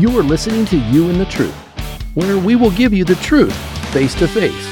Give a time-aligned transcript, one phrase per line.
[0.00, 1.54] You are listening to You and the Truth,
[2.14, 3.54] where we will give you the truth
[3.92, 4.66] face to face.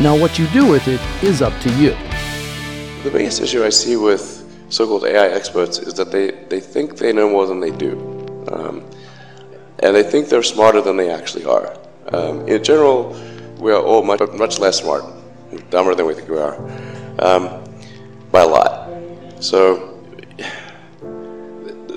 [0.00, 1.90] Now, what you do with it is up to you.
[3.04, 6.96] The biggest issue I see with so called AI experts is that they, they think
[6.98, 7.92] they know more than they do.
[8.50, 8.84] Um,
[9.84, 11.78] and they think they're smarter than they actually are.
[12.12, 13.16] Um, in general,
[13.60, 15.04] we are all much, much less smart,
[15.70, 16.56] dumber than we think we are,
[17.20, 17.62] um,
[18.32, 18.90] by a lot.
[19.38, 19.96] So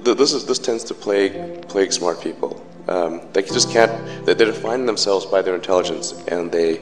[0.04, 2.52] th- this is this tends to plague plague smart people.
[2.88, 3.94] Um, they just can't.
[4.26, 6.82] They, they define themselves by their intelligence, and they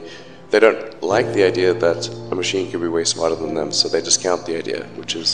[0.50, 3.72] they don't like the idea that a machine could be way smarter than them.
[3.72, 5.30] So they discount the idea, which is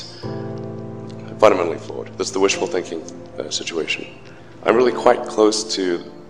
[1.40, 2.08] fundamentally flawed.
[2.16, 3.02] That's the wishful thinking
[3.38, 4.06] uh, situation.
[4.64, 5.82] I'm really quite close to,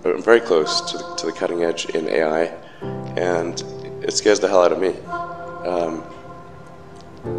[0.05, 2.43] I'm very close to the, to the cutting edge in AI,
[3.17, 3.63] and
[4.03, 4.93] it scares the hell out of me.
[5.73, 6.03] Um,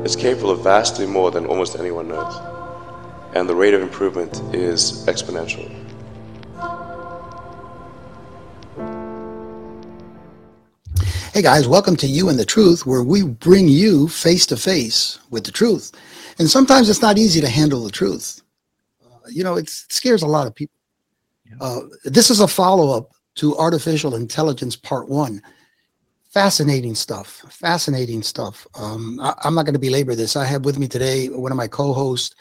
[0.05, 2.35] it's capable of vastly more than almost anyone knows,
[3.33, 5.69] and the rate of improvement is exponential.
[11.33, 15.19] Hey guys, welcome to You and the Truth, where we bring you face to face
[15.29, 15.91] with the truth.
[16.39, 18.41] And sometimes it's not easy to handle the truth.
[19.05, 20.75] Uh, you know, it scares a lot of people.
[21.61, 25.41] Uh, this is a follow up to Artificial Intelligence Part One.
[26.29, 27.45] Fascinating stuff.
[27.49, 28.67] Fascinating stuff.
[28.75, 30.35] Um, I, am not going to belabor this.
[30.35, 32.35] I have with me today one of my co hosts,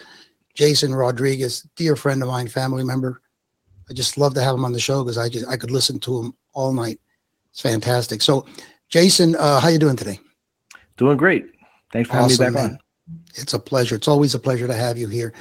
[0.59, 3.23] Jason Rodriguez, dear friend of mine, family member.
[3.89, 5.99] I just love to have him on the show because I just I could listen
[6.01, 7.01] to him all night.
[7.51, 8.21] It's fantastic.
[8.21, 8.45] So,
[8.89, 10.19] Jason, uh, how you doing today?
[10.97, 11.47] Doing great.
[11.93, 12.71] Thanks for having awesome, me back man.
[12.73, 12.79] on.
[13.37, 13.95] It's a pleasure.
[13.95, 15.33] It's always a pleasure to have you here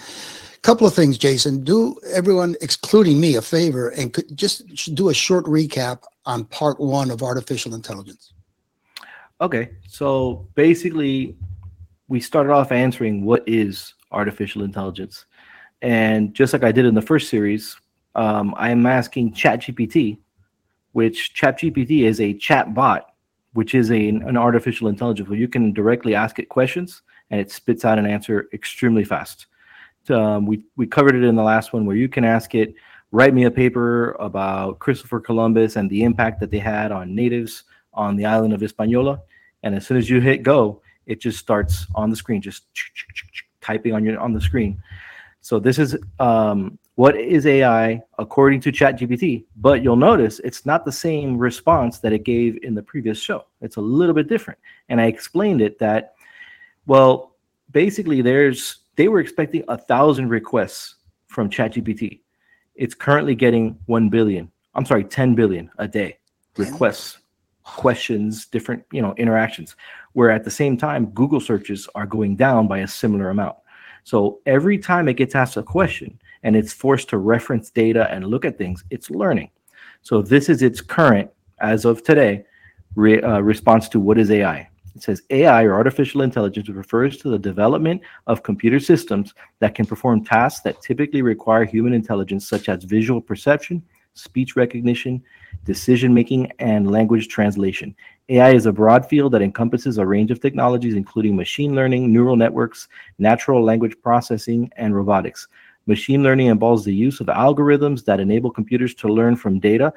[0.67, 1.63] couple of things, Jason.
[1.63, 6.77] Do everyone, excluding me, a favor and could just do a short recap on part
[6.77, 8.33] one of artificial intelligence.
[9.39, 11.37] Okay, so basically,
[12.09, 15.25] we started off answering what is artificial intelligence,
[15.81, 17.77] and just like I did in the first series,
[18.15, 20.17] um, I am asking ChatGPT,
[20.93, 23.13] which ChatGPT is a chat bot,
[23.53, 27.51] which is a, an artificial intelligence where you can directly ask it questions and it
[27.51, 29.47] spits out an answer extremely fast.
[30.09, 32.73] Um, we we covered it in the last one where you can ask it
[33.11, 37.63] write me a paper about Christopher Columbus and the impact that they had on natives
[37.93, 39.19] on the island of Hispaniola.
[39.63, 42.63] And as soon as you hit go, it just starts on the screen, just
[43.67, 44.81] typing on your on the screen.
[45.41, 49.45] So this is um, what is AI according to ChatGPT.
[49.57, 53.45] But you'll notice it's not the same response that it gave in the previous show.
[53.61, 54.59] It's a little bit different.
[54.89, 56.15] And I explained it that,
[56.85, 57.35] well,
[57.71, 60.95] basically there's they were expecting a thousand requests
[61.27, 62.21] from ChatGPT.
[62.75, 64.51] It's currently getting 1 billion.
[64.73, 66.17] I'm sorry, 10 billion a day
[66.57, 67.19] requests,
[67.63, 69.75] questions, different, you know, interactions.
[70.17, 73.55] Where at the same time, Google searches are going down by a similar amount.
[74.03, 78.25] So every time it gets asked a question and it's forced to reference data and
[78.25, 79.51] look at things, it's learning.
[80.01, 81.29] So this is its current,
[81.61, 82.45] as of today,
[82.95, 84.67] re, uh, response to what is AI.
[84.95, 89.85] It says AI or artificial intelligence refers to the development of computer systems that can
[89.85, 93.83] perform tasks that typically require human intelligence, such as visual perception,
[94.15, 95.21] speech recognition,
[95.63, 97.95] decision making, and language translation.
[98.29, 102.35] AI is a broad field that encompasses a range of technologies, including machine learning, neural
[102.35, 102.89] networks,
[103.19, 105.47] natural language processing, and robotics.
[105.85, 109.93] Machine learning involves the use of algorithms that enable computers to learn from data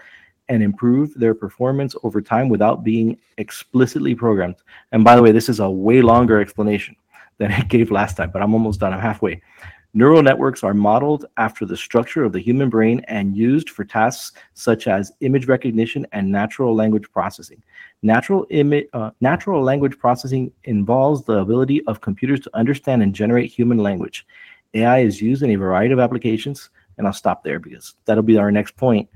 [0.48, 4.56] and improve their performance over time without being explicitly programmed.
[4.92, 6.94] And by the way, this is a way longer explanation
[7.38, 8.92] than I gave last time, but I'm almost done.
[8.92, 9.42] I'm halfway.
[9.92, 14.38] Neural networks are modeled after the structure of the human brain and used for tasks
[14.54, 17.60] such as image recognition and natural language processing.
[18.02, 23.50] Natural, imi- uh, natural language processing involves the ability of computers to understand and generate
[23.50, 24.26] human language.
[24.74, 28.38] AI is used in a variety of applications, and I'll stop there because that'll be
[28.38, 29.08] our next point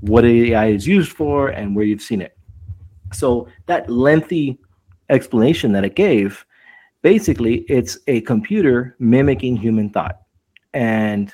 [0.00, 2.36] what AI is used for, and where you've seen it.
[3.12, 4.58] So that lengthy
[5.08, 6.44] explanation that it gave,
[7.06, 10.22] basically, it's a computer mimicking human thought.
[10.74, 11.32] And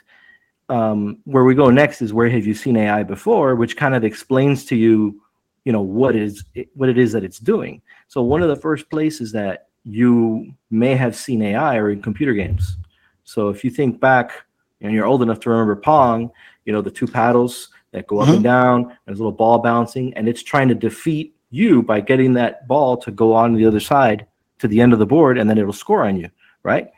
[0.69, 4.05] um, where we go next is where have you seen AI before, which kind of
[4.05, 5.23] explains to you,
[5.65, 7.81] you know, what is it, what it is that it's doing.
[8.09, 12.35] So one of the first places that you may have seen AI are in computer
[12.35, 12.77] games.
[13.25, 14.45] So if you think back,
[14.83, 16.31] and you're old enough to remember Pong,
[16.67, 18.35] you know, the two paddles that go up mm-hmm.
[18.35, 18.99] and down.
[19.07, 22.99] There's a little ball bouncing, and it's trying to defeat you by getting that ball
[22.99, 24.27] to go on the other side
[24.63, 26.31] to the end of the board, and then it'll score on you,
[26.63, 26.89] right?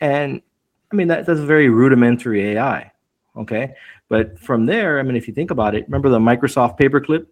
[0.00, 0.42] And
[0.92, 2.92] I mean that that's a very rudimentary AI,
[3.34, 3.74] okay?
[4.10, 7.26] But from there, I mean, if you think about it, remember the Microsoft paperclip,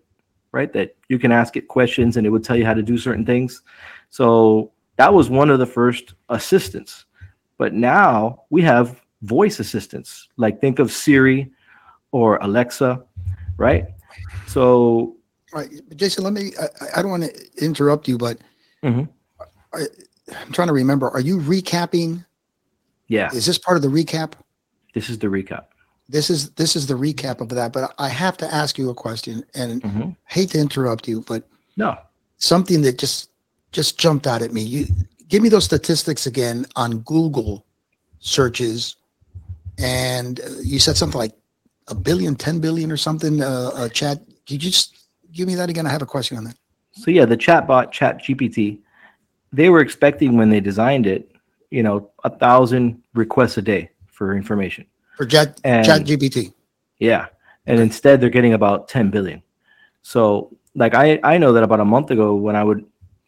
[0.51, 0.73] right?
[0.73, 3.27] That you can ask it questions and it would tell you how to do certain
[3.27, 3.61] things.
[4.09, 7.05] So that was one of the first assistants.
[7.59, 10.29] But now we have voice assistants.
[10.39, 11.53] Like think of Siri
[12.13, 13.05] or Alexa,
[13.59, 13.85] right?
[14.47, 15.17] So
[15.53, 16.25] Right, Jason.
[16.25, 16.53] Let me.
[16.59, 18.39] I, I don't want to interrupt you, but
[18.83, 19.07] Mhm.
[19.75, 19.87] I,
[20.37, 21.09] I'm trying to remember.
[21.11, 22.25] Are you recapping?
[23.09, 24.33] yeah, Is this part of the recap?
[24.95, 25.65] this is the recap.
[26.09, 27.73] This is this is the recap of that.
[27.73, 30.17] But I have to ask you a question, and Mhm.
[30.27, 31.97] hate to interrupt you, but No,
[32.39, 33.31] something that just
[33.73, 34.61] just jumped out at me.
[34.63, 34.87] You
[35.29, 37.65] give me those statistics again on Google
[38.21, 38.97] searches,
[39.79, 41.33] and uh, you said something like
[41.89, 43.43] a billion, 10 billion, or something.
[43.43, 44.19] Uh, uh, chat.
[44.47, 44.95] Could you just
[45.33, 45.87] give me that again?
[45.87, 46.57] I have a question on that.
[46.93, 48.81] So yeah, the chatbot Chat GPT,
[49.53, 51.31] they were expecting when they designed it,
[51.71, 54.87] you know, a thousand requests a day for information.
[55.17, 55.27] For
[55.85, 56.53] Chat GPT.
[56.99, 57.27] Yeah,
[57.67, 59.43] and instead they're getting about 10 billion.
[60.03, 62.85] So like I I know that about a month ago when I would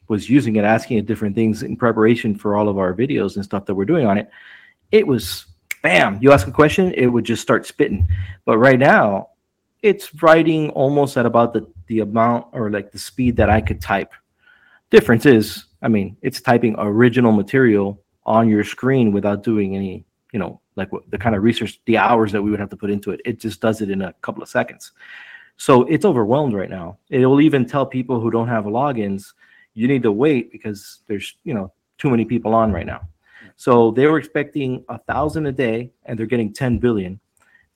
[0.09, 3.45] was using it, asking it different things in preparation for all of our videos and
[3.45, 4.29] stuff that we're doing on it,
[4.93, 5.47] it was
[5.83, 6.19] bam.
[6.21, 8.07] You ask a question, it would just start spitting.
[8.45, 9.31] But right now,
[9.83, 13.81] it's writing almost at about the the amount or like the speed that I could
[13.81, 14.13] type.
[14.91, 20.39] Difference is, I mean, it's typing original material on your screen without doing any, you
[20.39, 22.91] know, like what the kind of research, the hours that we would have to put
[22.91, 23.21] into it.
[23.27, 24.93] It just does it in a couple of seconds.
[25.59, 26.99] So it's overwhelmed right now.
[27.11, 29.35] It will even tell people who don't have logins,
[29.75, 33.03] you need to wait because there's, you know, too many people on right now.
[33.57, 37.21] So they were expecting a thousand a day and they're getting 10 billion.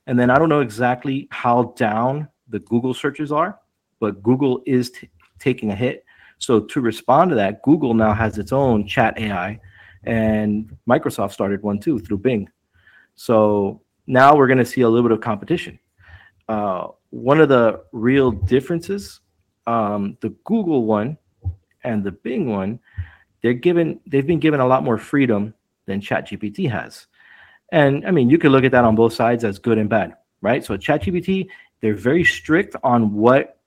[0.06, 3.60] And then I don't know exactly how down the Google searches are,
[4.00, 6.04] but Google is t- taking a hit.
[6.38, 9.60] So to respond to that, Google now has its own chat AI,
[10.04, 12.48] and Microsoft started one too through Bing.
[13.14, 15.78] So now we're going to see a little bit of competition.
[16.48, 19.20] Uh, one of the real differences,
[19.66, 21.18] um, the Google one
[21.84, 22.78] and the Bing one,
[23.42, 25.54] they're given they've been given a lot more freedom
[25.86, 27.06] than ChatGPT has.
[27.70, 30.14] And I mean, you could look at that on both sides as good and bad,
[30.40, 30.64] right?
[30.64, 31.48] So ChatGPT,
[31.80, 33.58] they're very strict on what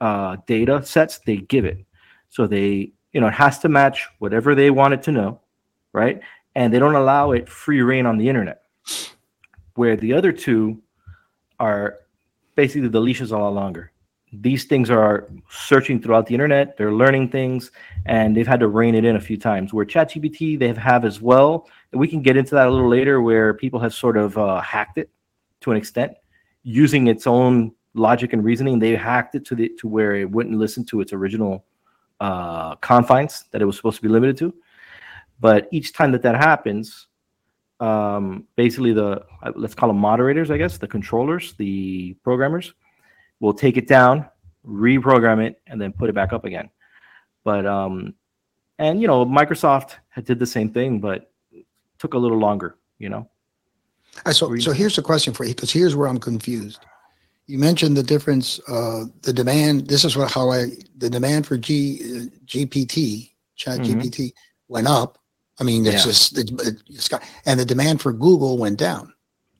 [0.00, 1.84] uh, data sets they give it.
[2.28, 5.40] So they, you know, it has to match whatever they want it to know,
[5.92, 6.20] right?
[6.54, 8.62] And they don't allow it free rein on the internet.
[9.74, 10.82] Where the other two
[11.58, 12.00] are
[12.54, 13.92] basically the leash is a lot longer.
[14.32, 17.70] These things are searching throughout the internet, they're learning things,
[18.06, 19.72] and they've had to rein it in a few times.
[19.72, 21.68] Where ChatGPT, they have as well.
[21.92, 24.98] We can get into that a little later, where people have sort of uh, hacked
[24.98, 25.10] it
[25.60, 26.14] to an extent,
[26.64, 28.78] using its own logic and reasoning.
[28.78, 31.64] They hacked it to the to where it wouldn't listen to its original
[32.20, 34.54] uh, confines that it was supposed to be limited to.
[35.40, 37.08] But each time that that happens,
[37.80, 42.72] um, basically the uh, let's call them moderators, I guess, the controllers, the programmers,
[43.40, 44.26] will take it down,
[44.66, 46.70] reprogram it, and then put it back up again.
[47.44, 48.14] But um,
[48.78, 51.30] and you know, Microsoft had did the same thing, but
[51.98, 52.76] took a little longer.
[52.98, 53.28] You know.
[54.24, 56.80] Uh, So, so here's the question for you, because here's where I'm confused.
[57.46, 59.86] You mentioned the difference, uh, the demand.
[59.88, 60.66] This is what how I
[60.96, 62.06] the demand for G uh,
[62.46, 64.02] GPT, Chat Mhm.
[64.02, 64.32] GPT,
[64.68, 65.18] went up.
[65.60, 66.02] I mean, it's Yeah.
[66.02, 66.50] just it,
[66.88, 69.12] it's got, and the demand for Google went down.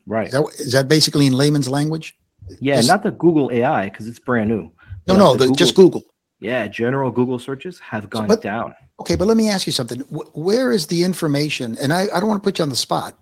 [0.07, 0.27] Right.
[0.29, 2.17] Is that, is that basically in layman's language?
[2.61, 4.71] Yeah, Just- not the Google AI because it's brand new.
[5.07, 6.03] No, no, the the, just Google.
[6.41, 8.75] Yeah, general Google searches have gone but- down.
[9.01, 10.01] Okay, but let me ask you something.
[10.01, 11.77] Wh- Where is the information?
[11.79, 13.15] And I, I don't want to put you on the spot,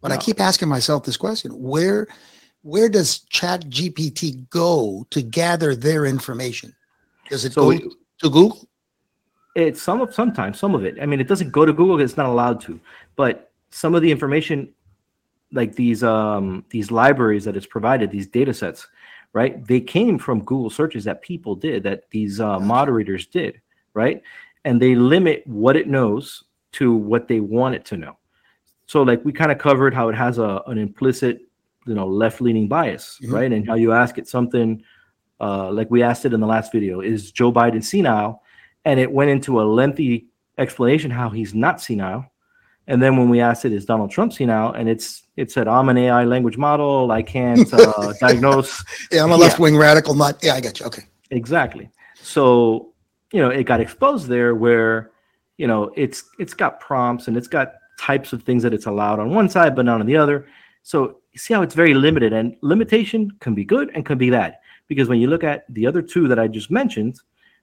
[0.00, 2.08] but I keep asking myself this question: Where,
[2.62, 6.74] where does Chat GPT go to gather their information?
[7.28, 7.82] Does it So go it-
[8.22, 8.68] to Google?
[9.56, 10.96] It's some of sometimes some of it.
[11.02, 12.78] I mean, it doesn't go to Google; it's not allowed to.
[13.16, 14.72] But some of the information,
[15.52, 18.86] like these um these libraries that it's provided, these data sets,
[19.32, 19.66] right?
[19.66, 23.60] They came from Google searches that people did, that these uh, moderators did,
[23.94, 24.22] right?
[24.64, 28.18] And they limit what it knows to what they want it to know.
[28.86, 31.42] So, like we kind of covered how it has a an implicit,
[31.86, 33.32] you know, left leaning bias, Mhm.
[33.32, 33.52] right?
[33.52, 34.82] And how you ask it something,
[35.40, 38.42] uh, like we asked it in the last video, is Joe Biden senile?
[38.86, 42.24] and it went into a lengthy explanation how he's not senile.
[42.86, 44.72] And then when we asked it, is Donald Trump senile?
[44.72, 47.10] And it's it said, I'm an AI language model.
[47.12, 48.82] I can't uh, diagnose
[49.12, 50.14] Yeah, I'm a left wing radical.
[50.14, 50.42] Not.
[50.42, 50.86] Yeah, I got you.
[50.86, 51.02] Okay.
[51.30, 51.90] exactly.
[52.22, 52.94] So
[53.34, 55.10] you know, it got exposed there where
[55.58, 59.18] you know it's it's got prompts and it's got types of things that it's allowed
[59.20, 60.46] on one side but not on the other.
[60.82, 64.56] So see how it's very limited, and limitation can be good and can be bad
[64.88, 67.20] because when you look at the other two that I just mentioned,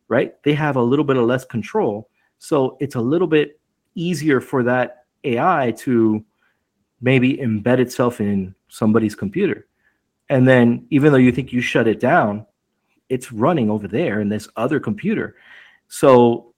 [0.07, 2.09] right, they have a little bit of less control.
[2.39, 3.59] So it's a little bit
[3.95, 6.23] easier for that AI to
[7.01, 9.67] maybe embed itself in somebody's computer.
[10.29, 12.45] And then even though you think you shut it down,
[13.09, 15.35] it's running over there in this other computer.
[15.87, 16.53] So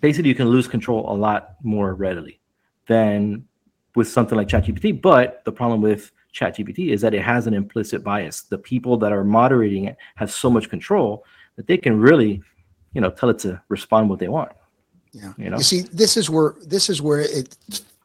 [0.00, 2.40] basically you can lose control a lot more readily
[2.86, 3.46] than
[3.94, 5.00] with something like ChatGPT.
[5.00, 8.42] But the problem with ChatGPT is that it has an implicit bias.
[8.42, 11.24] The people that are moderating it have so much control
[11.56, 12.42] that they can really,
[12.92, 14.52] you know, tell it to respond what they want.
[15.12, 15.32] Yeah.
[15.38, 15.56] You know?
[15.56, 17.56] You see, this is where this is where it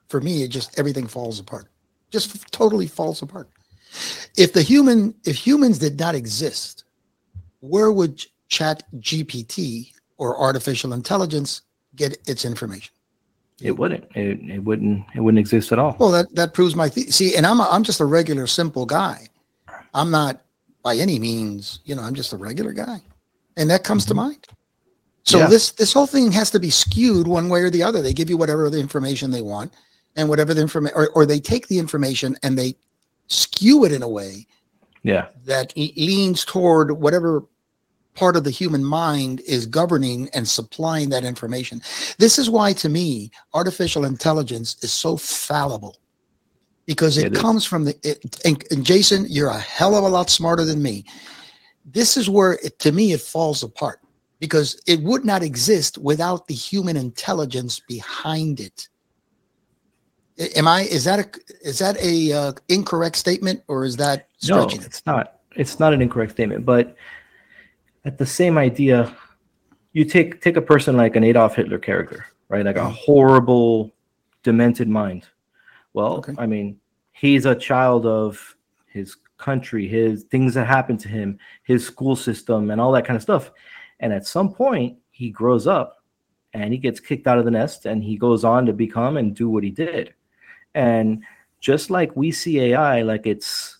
[0.07, 1.67] for me it just everything falls apart.
[2.09, 3.50] Just totally falls apart.
[4.38, 6.85] If the human if humans did not exist,
[7.59, 11.63] where would chat GPT or artificial intelligence
[11.95, 12.93] get its information?
[13.62, 14.06] It wouldn't.
[14.15, 15.06] It, it wouldn't.
[15.15, 15.96] It wouldn't exist at all.
[16.00, 18.86] Well, that that proves my the- see, and I'm a, I'm just a regular simple
[18.86, 19.27] guy.
[19.94, 20.41] I'm not
[20.84, 23.01] by any means, you know, I'm just a regular guy,
[23.58, 24.24] and that comes to mm-hmm.
[24.24, 24.48] mind.
[25.24, 25.48] So Yeah.
[25.48, 28.01] this this whole thing has to be skewed one way or the other.
[28.01, 29.74] They give you whatever the information they want,
[30.15, 32.75] and whatever the information, or, or they take the information and they
[33.27, 34.46] skew it in a way
[35.03, 35.27] Yeah.
[35.46, 37.44] that leans toward whatever
[38.15, 41.82] part of the human mind is governing and supplying that information.
[42.18, 45.98] This is why, to me, artificial intelligence is so fallible
[46.86, 47.41] because it, It is.
[47.41, 47.96] comes from the.
[48.03, 51.06] It, and, and Jason, you're a hell of a lot smarter than me.
[51.86, 54.00] This is where, it, to me, it falls apart
[54.39, 58.88] because it would not exist without the human intelligence behind it.
[60.56, 60.82] Am I?
[60.84, 61.30] Is that a?
[61.68, 64.88] Is that a uh, incorrect statement, or is that No, stretching it?
[64.88, 65.39] it's not.
[65.56, 66.96] It's not an incorrect statement, but
[68.05, 69.15] at the same idea,
[69.93, 72.65] you take take a person like an Adolf Hitler character, right?
[72.65, 72.96] Like a mm-hmm.
[72.98, 73.91] horrible,
[74.43, 75.27] demented mind.
[75.93, 76.34] Well, Okay.
[76.38, 76.79] I mean,
[77.12, 78.55] he's a child of
[78.88, 83.17] his country, his things that happened to him, his school system, and all that kind
[83.17, 83.51] of stuff.
[84.00, 86.03] And at some point, he grows up
[86.53, 89.36] and he gets kicked out of the nest and he goes on to become and
[89.36, 90.13] do what he did.
[90.74, 91.24] And
[91.60, 93.77] just like we see AI, like it's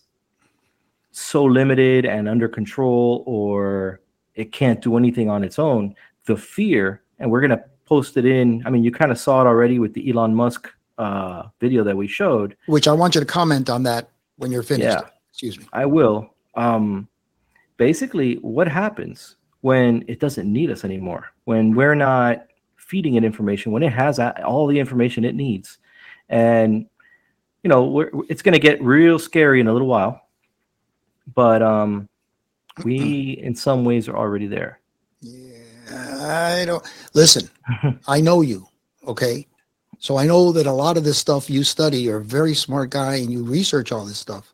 [1.10, 4.00] so limited and under control, or
[4.34, 5.94] it can't do anything on its own,
[6.26, 8.62] the fear, and we're going to post it in.
[8.66, 11.96] I mean, you kind of saw it already with the Elon Musk uh, video that
[11.96, 12.56] we showed.
[12.66, 14.84] Which I want you to comment on that when you're finished.
[14.84, 15.08] Yeah.
[15.30, 15.66] Excuse me.
[15.72, 16.34] I will.
[16.54, 17.08] Um,
[17.76, 21.26] basically, what happens when it doesn't need us anymore?
[21.44, 22.46] When we're not
[22.76, 25.78] feeding it information, when it has all the information it needs,
[26.28, 26.86] and
[27.62, 30.20] you know, we're, it's going to get real scary in a little while.
[31.34, 32.08] But um,
[32.84, 34.80] we, in some ways, are already there.
[35.20, 37.48] Yeah, I don't listen.
[38.08, 38.66] I know you,
[39.06, 39.46] okay?
[39.98, 42.90] So I know that a lot of this stuff you study, you're a very smart
[42.90, 44.52] guy and you research all this stuff.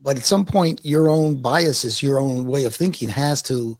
[0.00, 3.78] But at some point, your own biases, your own way of thinking has to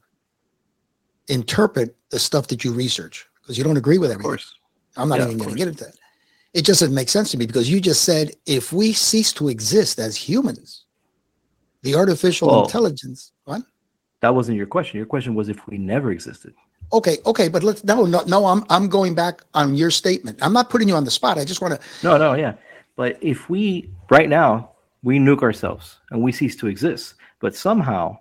[1.29, 4.26] interpret the stuff that you research because you don't agree with everything.
[4.26, 4.55] Of course.
[4.97, 5.95] I'm not Yeah, even going to get into that.
[6.52, 9.49] It just doesn't make sense to me because you just said if we cease to
[9.49, 10.82] exist as humans,
[11.83, 13.62] the artificial Well- intelligence, what?
[14.21, 14.97] That wasn't your question.
[14.99, 16.55] Your question was if we never existed.
[16.93, 18.47] Okay, okay, but let's no, no, no.
[18.47, 20.39] I'm I'm going back on your statement.
[20.43, 21.39] I'm not putting you on the spot.
[21.39, 21.81] I just want to.
[22.07, 22.55] No, no, yeah.
[22.97, 24.71] But if we right now
[25.03, 28.17] we nuke ourselves and we cease to exist, but somehow,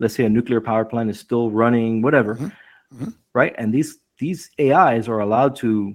[0.00, 2.52] let's say a nuclear power plant is still running, whatever, Mhm,
[2.94, 3.14] mhm.
[3.34, 3.54] right?
[3.58, 5.94] And these these AIs are allowed to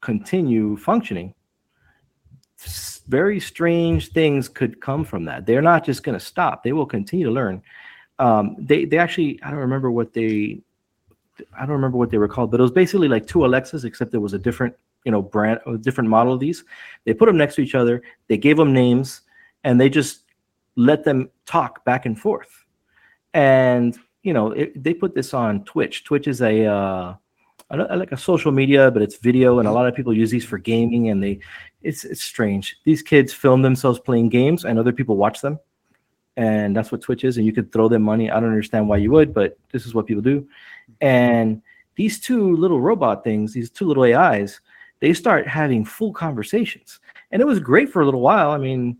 [0.00, 1.34] continue functioning.
[3.08, 5.46] Very strange things could come from that.
[5.46, 7.62] They're not just going to stop; they will continue to learn.
[8.18, 10.60] Um, they they actually I don't remember what they
[11.56, 14.14] I don't remember what they were called, but it was basically like two Alexas, except
[14.14, 14.74] it was a different,
[15.04, 16.64] you know, brand, a different model of these.
[17.04, 18.02] They put them next to each other.
[18.26, 19.22] They gave them names,
[19.64, 20.22] and they just
[20.76, 22.64] let them talk back and forth.
[23.34, 26.04] And you know, it, they put this on Twitch.
[26.04, 27.14] Twitch is a uh,
[27.70, 30.30] I I like a social media, but it's video, and a lot of people use
[30.30, 31.10] these for gaming.
[31.10, 31.40] And they,
[31.82, 32.76] it's it's strange.
[32.84, 35.58] These kids film themselves playing games, and other people watch them,
[36.36, 37.36] and that's what Twitch is.
[37.36, 38.30] And you could throw them money.
[38.30, 40.48] I don't understand why you would, but this is what people do.
[41.00, 41.62] And
[41.96, 44.60] these two little robot things, these two little AIs,
[45.00, 47.00] they start having full conversations.
[47.32, 48.52] And it was great for a little while.
[48.52, 48.96] I mean,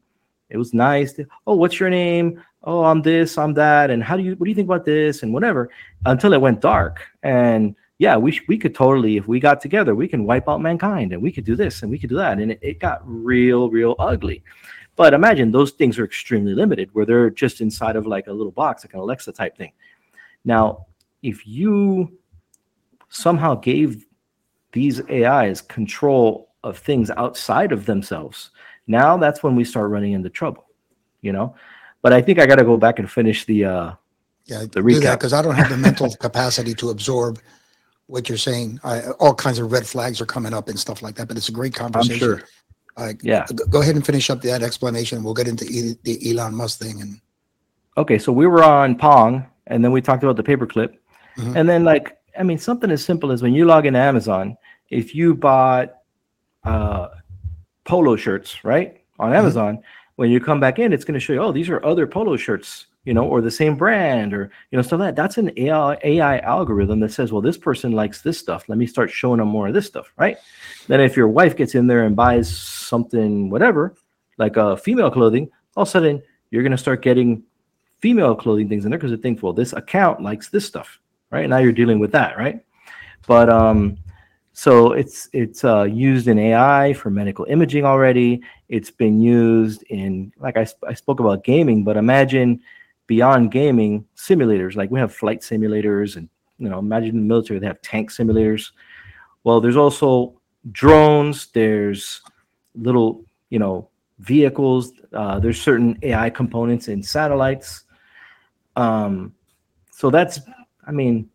[0.51, 1.19] it was nice.
[1.47, 2.43] Oh, what's your name?
[2.65, 3.91] Oh, I'm this, I'm that.
[3.91, 5.23] And how do you, what do you think about this?
[5.23, 5.71] And whatever
[6.07, 7.01] until it went dark.
[7.23, 10.61] And yeah, we, sh- we could totally, if we got together, we can wipe out
[10.61, 12.38] mankind and we could do this and we could do that.
[12.38, 14.43] And it, it got real, real ugly.
[14.95, 18.52] But imagine those things are extremely limited where they're just inside of like a little
[18.52, 19.73] box, like an Alexa type thing.
[20.45, 20.87] Now,
[21.23, 22.17] if you
[23.09, 24.07] somehow gave
[24.73, 28.50] these AIs control of things outside of themselves,
[28.87, 30.67] now that's when we start running into trouble,
[31.21, 31.55] you know.
[32.02, 33.64] But I think I got to go back and finish the.
[33.64, 33.93] uh
[34.47, 35.14] Yeah, The recap.
[35.19, 37.40] because I don't have the mental capacity to absorb
[38.09, 38.81] what you're saying.
[38.83, 41.29] I, all kinds of red flags are coming up and stuff like that.
[41.29, 42.15] But it's a great conversation.
[42.15, 42.43] I'm sure.
[42.97, 43.47] Uh, Yeah.
[43.71, 45.23] Go ahead and finish up that explanation.
[45.23, 47.21] We'll get into e- the Elon Musk thing and
[47.97, 50.95] Okay, so we were on Pong, and then we talked about the paperclip,
[51.37, 51.57] Mhm.
[51.57, 54.57] and then like I mean something as simple as when you log into Amazon,
[54.88, 55.95] if you bought
[56.65, 57.09] uh,
[57.85, 59.81] polo shirts, right, on Amazon,
[60.17, 62.37] when you come back in, it's going to show you, oh, these are other polo
[62.37, 65.99] shirts, you know, or the same brand, or you know, so that that's an AI,
[66.05, 68.69] AI algorithm that says, well, this person likes this stuff.
[68.69, 70.37] Let me start showing them more of this stuff, right?
[70.88, 73.95] Then if your wife gets in there and buys something, whatever,
[74.37, 77.43] like a uh, female clothing, all of a sudden you're going to start getting
[78.00, 80.99] female clothing things in there because it thinks, well, this account likes this stuff,
[81.31, 81.49] right?
[81.49, 82.61] Now you're dealing with that, right?
[83.26, 83.99] But um,
[84.52, 88.43] so it's it's uh, used in AI for medical imaging already.
[88.69, 92.61] It's been used in like I, I spoke about gaming, but imagine
[93.09, 94.77] beyond gaming simulators.
[94.77, 98.12] Like we have flight simulators, and you know, imagine in the military they have tank
[98.12, 98.71] simulators.
[99.43, 101.49] Well, there's also drones.
[101.49, 102.23] There's
[102.77, 103.88] little you know
[104.21, 104.93] vehicles.
[105.12, 107.85] Uh, there's certain AI components in satellites.
[108.77, 109.35] Um,
[109.91, 110.38] so that's
[110.87, 111.29] I mean,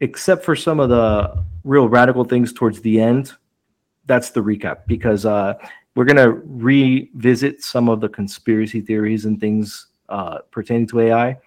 [0.00, 3.32] except for some of the real radical things towards the end,
[4.06, 5.54] that's the recap because uh,
[5.94, 11.38] we're going to revisit some of the conspiracy theories and things uh, pertaining to AI.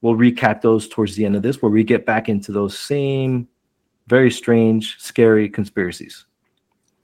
[0.00, 3.48] We'll recap those towards the end of this, where we get back into those same
[4.06, 6.24] very strange, scary conspiracies.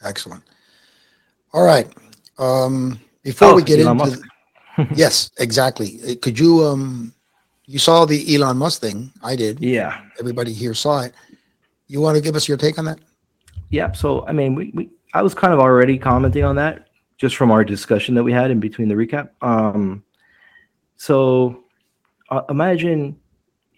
[0.02, 0.42] Excellent.
[1.52, 1.92] All right.
[2.38, 4.22] Um, before oh, we get Elon into,
[4.94, 6.16] yes, exactly.
[6.16, 7.14] Could you um,
[7.66, 9.12] you saw the Elon Musk thing?
[9.22, 9.60] I did.
[9.60, 10.00] Yeah.
[10.18, 11.14] Everybody here saw it.
[11.86, 12.98] You want to give us your take on that?
[13.70, 13.92] Yeah.
[13.92, 17.50] So, I mean, we, we I was kind of already commenting on that just from
[17.50, 19.30] our discussion that we had in between the recap.
[19.42, 20.02] Um,
[20.96, 21.64] so,
[22.30, 23.18] uh, imagine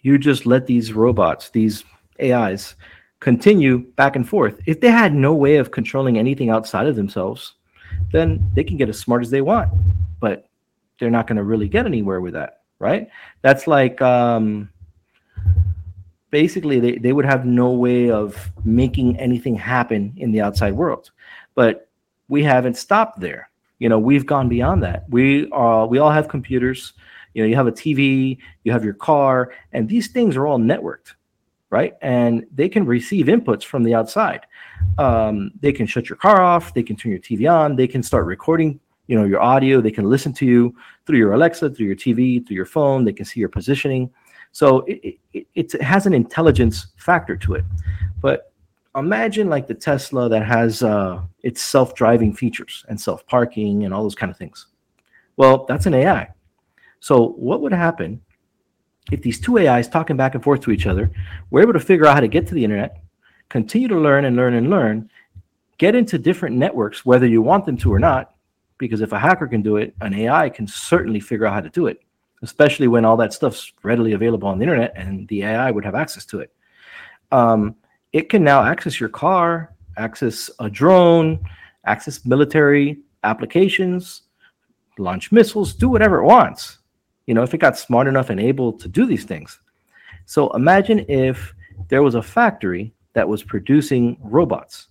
[0.01, 1.83] you just let these robots, these
[2.21, 2.75] AIs,
[3.19, 4.59] continue back and forth.
[4.65, 7.53] If they had no way of controlling anything outside of themselves,
[8.11, 9.71] then they can get as smart as they want,
[10.19, 10.47] but
[10.99, 13.09] they're not going to really get anywhere with that, right?
[13.41, 14.69] That's like um,
[16.29, 21.11] basically they, they would have no way of making anything happen in the outside world
[21.55, 21.89] but
[22.27, 25.05] we haven't stopped there you know we've gone beyond that.
[25.09, 26.93] We are we all have computers.
[27.33, 30.57] You know you have a tv you have your car and these things are all
[30.57, 31.13] networked
[31.69, 31.95] right?
[32.01, 34.45] And they can receive inputs from the outside.
[34.97, 38.03] Um, they can shut your car off they can turn your tv on they can
[38.03, 41.87] start recording you know your audio they can listen to you through your alexa through
[41.87, 44.09] your tv through your phone they can see your positioning.
[44.51, 47.65] So it, it, it has an intelligence factor to it.
[48.21, 48.53] But
[48.97, 54.15] imagine like the Tesla that has uh, its self-driving features and self-parking and all those
[54.15, 54.67] kind of things.
[55.35, 56.29] Well, that's an AI.
[56.99, 58.21] So what would happen
[59.11, 61.11] if these two AIs talking back and forth to each other
[61.49, 63.01] were able to figure out how to get to the internet,
[63.49, 65.09] continue to learn and learn and learn,
[65.77, 68.35] get into different networks, whether you want them to or not,
[68.77, 71.69] because if a hacker can do it, an AI can certainly figure out how to
[71.69, 72.01] do it
[72.41, 75.95] especially when all that stuff's readily available on the internet and the AI would have
[75.95, 76.53] access to it.
[77.31, 77.75] Um,
[78.17, 81.39] it can now access your car, access a drone,
[81.85, 84.23] access military applications,
[84.97, 86.79] launch missiles, do whatever it wants.
[87.27, 89.59] You know, if it got smart enough and able to do these things.
[90.25, 91.53] So imagine if
[91.89, 94.87] there was a factory that was producing robots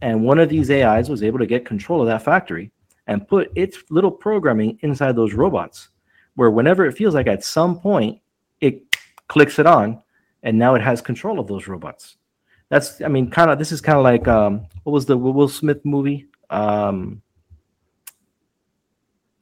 [0.00, 2.72] and one of these AIs was able to get control of that factory
[3.06, 5.90] and put its little programming inside those robots
[6.34, 8.20] where whenever it feels like at some point
[8.60, 8.96] it
[9.28, 10.02] clicks it on
[10.42, 12.16] and now it has control of those robots
[12.68, 15.48] that's i mean kind of this is kind of like um what was the will
[15.48, 16.26] smith movie?
[16.50, 17.22] Um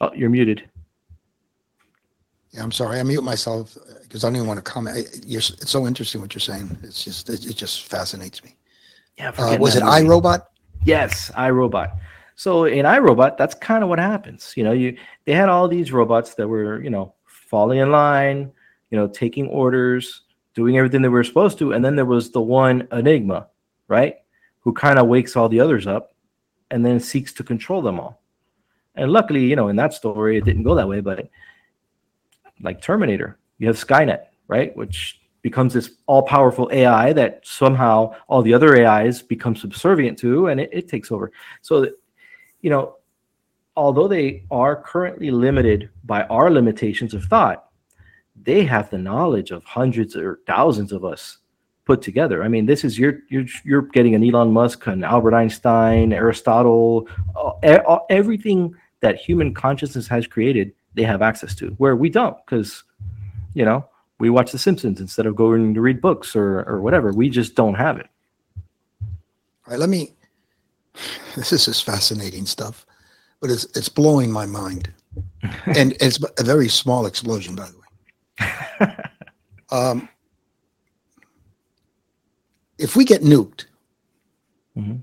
[0.00, 0.68] oh you're muted.
[2.50, 5.70] Yeah i'm sorry i mute myself because i don't even want to comment you're, it's
[5.70, 6.76] so interesting what you're saying.
[6.82, 8.56] It's just it, it just fascinates me.
[9.18, 10.06] Yeah uh, was it movie.
[10.06, 10.42] irobot?
[10.84, 11.98] Yes irobot.
[12.36, 14.52] So in iRobot, that's kind of what happens.
[14.56, 18.52] You know, you they had all these robots that were, you know, falling in line,
[18.90, 20.22] you know, taking orders,
[20.56, 23.46] doing everything they were supposed to, and then there was the one Enigma,
[23.86, 24.16] right,
[24.60, 26.14] who kind of wakes all the others up,
[26.70, 28.20] and then seeks to control them all.
[28.96, 31.00] And luckily, you know, in that story, it didn't go that way.
[31.00, 31.28] But
[32.62, 38.54] like Terminator, you have Skynet, right, which becomes this all-powerful AI that somehow all the
[38.54, 41.30] other AIs become subservient to, and it, it takes over.
[41.60, 41.86] So
[42.62, 42.96] you know,
[43.76, 47.65] although they are currently limited by our limitations of thought,
[48.42, 51.38] they have the knowledge of hundreds or thousands of us
[51.84, 52.42] put together.
[52.42, 57.08] I mean, this is you're you're you're getting an Elon Musk, an Albert Einstein, Aristotle,
[57.36, 60.72] uh, everything that human consciousness has created.
[60.94, 62.84] They have access to where we don't, because
[63.54, 63.86] you know
[64.18, 67.12] we watch The Simpsons instead of going to read books or or whatever.
[67.12, 68.08] We just don't have it.
[69.66, 70.16] All right, let me
[71.36, 72.86] this is just fascinating stuff,
[73.40, 74.92] but it's it's blowing my mind,
[75.66, 77.75] and it's a very small explosion, by the way.
[79.70, 80.08] Um,
[82.78, 83.66] if we get nuked,
[84.76, 85.00] mm -hmm.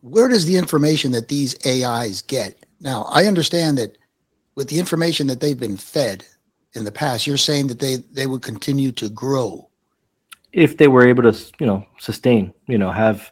[0.00, 2.66] where does the information that these AIs get?
[2.80, 3.98] Now, I understand that
[4.54, 6.24] with the information that they've been fed
[6.72, 9.68] in the past, you're saying that they they would continue to grow
[10.52, 13.30] if they were able to, you know, sustain, you know, have,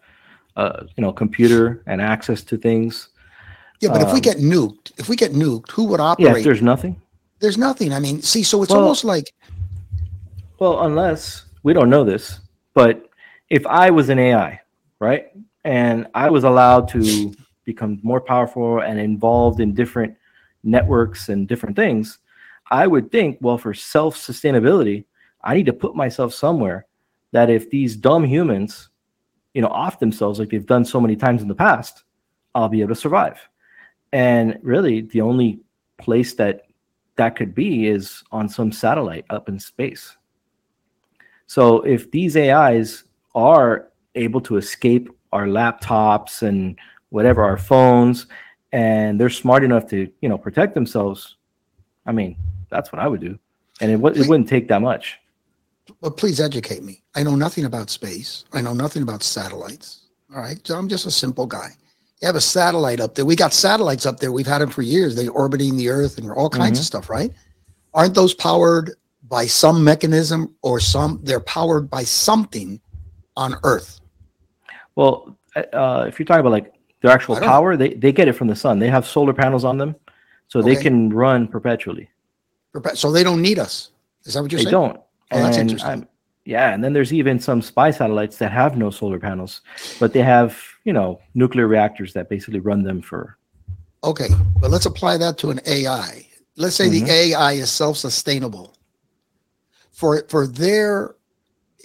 [0.56, 3.08] uh, you know, computer and access to things.
[3.80, 6.38] Yeah, but if we Um, get nuked, if we get nuked, who would Yeah, operate?
[6.38, 7.00] if there's nothing.
[7.40, 7.92] There's nothing.
[7.92, 9.32] I mean, see, so it's Well- almost like
[10.58, 12.40] Well, unless we don't know this,
[12.72, 13.10] but
[13.50, 14.60] if I was an AI,
[15.00, 15.26] right,
[15.64, 20.14] and I was allowed to become more powerful and involved in different
[20.64, 22.18] networks and different things,
[22.70, 25.04] I would think, well, for self sustainability,
[25.44, 26.86] I need to put myself somewhere
[27.32, 28.88] that if these dumb humans,
[29.52, 32.04] you know, off themselves like they've done so many times in the past,
[32.54, 33.38] I'll be able to survive.
[34.12, 35.60] And really, the only
[35.98, 36.65] place that
[37.16, 40.16] that could be is on some satellite up in space.
[41.46, 46.78] So if these AIs are able to escape our laptops and
[47.10, 48.26] whatever our phones,
[48.72, 51.36] and they're smart enough to you know protect themselves,
[52.06, 52.36] I mean
[52.70, 53.38] that's what I would do,
[53.80, 55.18] and it, w- it wouldn't take that much.
[56.00, 57.02] well, please educate me.
[57.14, 58.44] I know nothing about space.
[58.52, 60.02] I know nothing about satellites.
[60.34, 60.58] All right.
[60.66, 61.70] So I'm just a simple guy.
[62.20, 63.24] You have a satellite up there.
[63.26, 64.32] We got satellites up there.
[64.32, 65.14] We've had them for years.
[65.14, 67.30] They're orbiting the earth and all kinds of stuff, right?
[67.92, 68.92] Aren't those powered
[69.28, 72.80] by some mechanism or some, they're powered by something
[73.36, 74.00] on earth?
[74.94, 78.48] Well, uh, if you're talking about like their actual power, they they get it from
[78.48, 78.78] the sun.
[78.78, 79.94] They have solar panels on them,
[80.48, 82.08] so they can run perpetually.
[82.94, 83.90] So they don't need us.
[84.24, 84.72] Is that what you're They saying?
[84.74, 84.96] They don't.
[85.32, 85.90] Oh, that's And interesting.
[85.90, 86.08] I'm-
[86.46, 89.60] yeah, and then there's even some spy satellites that have no solar panels,
[89.98, 93.36] but they have you know nuclear reactors that basically run them for.
[94.04, 94.28] Okay,
[94.60, 96.26] but let's apply that to an AI.
[96.56, 97.04] Let's say Mhm.
[97.06, 98.74] the AI is self-sustainable.
[99.90, 101.16] For for their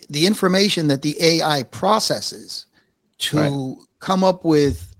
[0.09, 2.65] the information that the AI processes
[3.19, 3.77] to Right.
[3.99, 4.93] come up with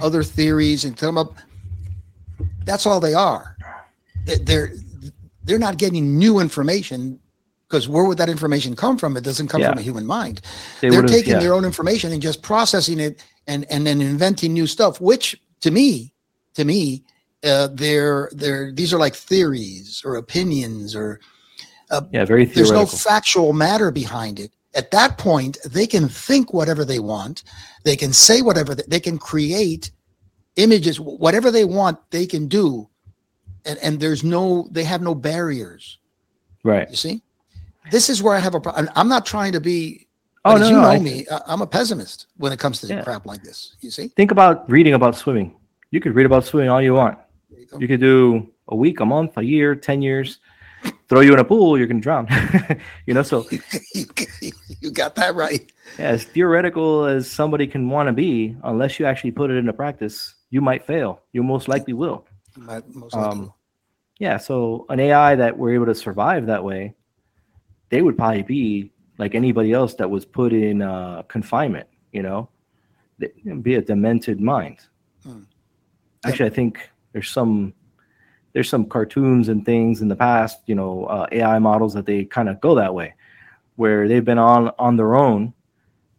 [0.00, 1.36] other theories and come up
[2.64, 3.56] that's all they are.
[4.24, 4.72] They're
[5.44, 7.18] they're not getting new information
[7.72, 9.16] because where would that information come from?
[9.16, 9.70] It doesn't come Yeah.
[9.70, 10.42] from a human mind
[10.82, 11.38] They are taking yeah.
[11.38, 15.70] their own information and just processing it and and then inventing new stuff which to
[15.70, 16.12] me
[16.54, 17.02] to me
[17.42, 21.18] uh they're they're these are like theories or opinions or
[22.10, 26.84] yeah, very there's no factual matter behind it at that point they can think whatever
[26.84, 27.42] they want
[27.84, 29.90] they can say whatever they, they can create
[30.56, 32.88] images whatever they want they can do
[33.64, 35.98] and and there's no they have no barriers
[36.64, 36.88] right.
[36.90, 37.22] you see
[37.90, 40.06] this is where i have a problem i'm not trying to be
[40.44, 40.82] Oh no, you no.
[40.82, 43.02] know I- me, I'm a pessimist when it comes to Yeah.
[43.04, 43.76] crap like this.
[43.80, 44.08] You see?
[44.08, 45.54] think about reading about swimming.
[45.92, 47.16] You could read about swimming all you want.
[47.50, 47.66] You.
[47.78, 50.40] You could do a week, a month, a year, ten years.
[51.08, 52.26] Throw you in a pool, you're gonna drown.
[53.06, 53.46] you know, so
[54.80, 55.70] you got that right.
[55.96, 59.72] yeah, as theoretical as somebody can want to be, unless you actually put it into
[59.72, 61.22] practice, you might fail.
[61.32, 62.26] You most likely will.
[62.56, 63.20] Most likely.
[63.42, 63.52] Um,
[64.18, 66.94] yeah, so an AI that we're able to survive that way,
[67.92, 71.86] they would probably be like anybody else that was put in uh, confinement.
[72.10, 72.48] You know,
[73.18, 74.78] They- it'd be a demented mind.
[75.22, 75.42] Hmm.
[76.24, 77.74] Actually, I think there's some
[78.54, 82.24] there's some cartoons and things in the past, you know, uh, AI models that they
[82.24, 83.14] kind of go that way,
[83.76, 85.52] where they've been on on their own,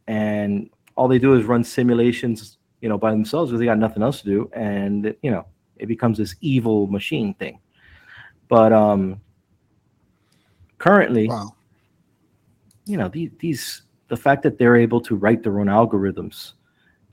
[0.08, 4.04] and all they do is run simulations, you know, by themselves because they got nothing
[4.04, 5.46] else to do, and you know,
[5.78, 7.60] it becomes this evil machine thing.
[8.48, 9.20] But um,
[10.78, 11.54] currently, wow.
[12.86, 16.54] You know, these, these the fact that they're able to write their own algorithms,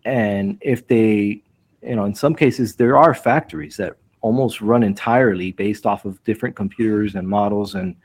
[0.04, 1.42] and if they,
[1.82, 6.22] you know, in some cases there are factories that almost run entirely based off of
[6.24, 7.96] different computers and models and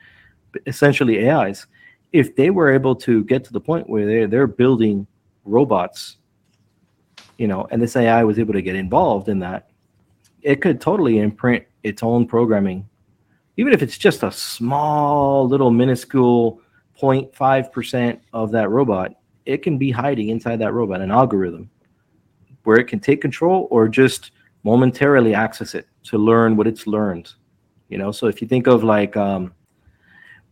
[0.66, 1.66] essentially AIs.
[2.12, 5.06] If they were able to get to the point where they're they're building
[5.44, 6.16] robots,
[7.38, 9.70] you know, and this AI was able to get involved in that,
[10.42, 12.88] it could totally imprint its own programming,
[13.56, 16.60] even if it's just a small little minuscule
[17.00, 21.70] 0.5% of that robot, it can be hiding inside that robot, an algorithm
[22.64, 24.32] where it can take control or just
[24.64, 27.32] momentarily access it to learn what it's learned.
[27.88, 29.54] You know, so if you think of like, um,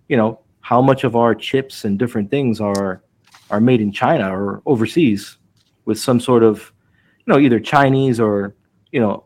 [0.09, 3.02] you know, how much of our chips and different things are
[3.50, 5.37] are made in China or overseas
[5.85, 6.72] with some sort of,
[7.18, 8.54] you know, either Chinese or
[8.92, 9.24] you know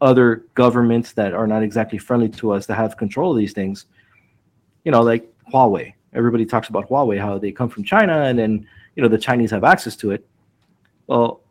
[0.00, 3.86] other governments that are not exactly friendly to us that have control of these things.
[4.84, 5.94] You know, like Huawei.
[6.16, 9.50] Everybody talks about Huawei, how they come from China, and then you know the Chinese
[9.50, 10.26] have access to it.
[11.06, 11.42] Well,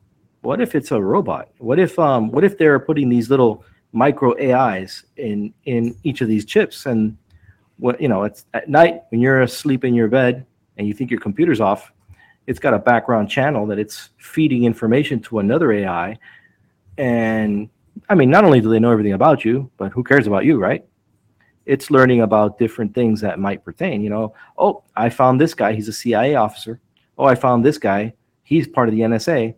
[0.41, 1.49] what if it's a robot?
[1.59, 6.27] What if um, what if they're putting these little micro AIs in in each of
[6.27, 7.17] these chips, and
[7.77, 10.45] what you know, it's at night when you're asleep in your bed
[10.77, 11.93] and you think your computer's off,
[12.47, 16.17] it's got a background channel that it's feeding information to another AI,
[16.97, 17.69] and
[18.09, 20.59] I mean, not only do they know everything about you, but who cares about you,
[20.59, 20.83] right?
[21.65, 24.01] It's learning about different things that might pertain.
[24.01, 25.73] You know, oh, I found this guy.
[25.73, 26.79] He's a CIA officer.
[27.17, 28.13] Oh, I found this guy.
[28.43, 29.55] He's part of the NSA.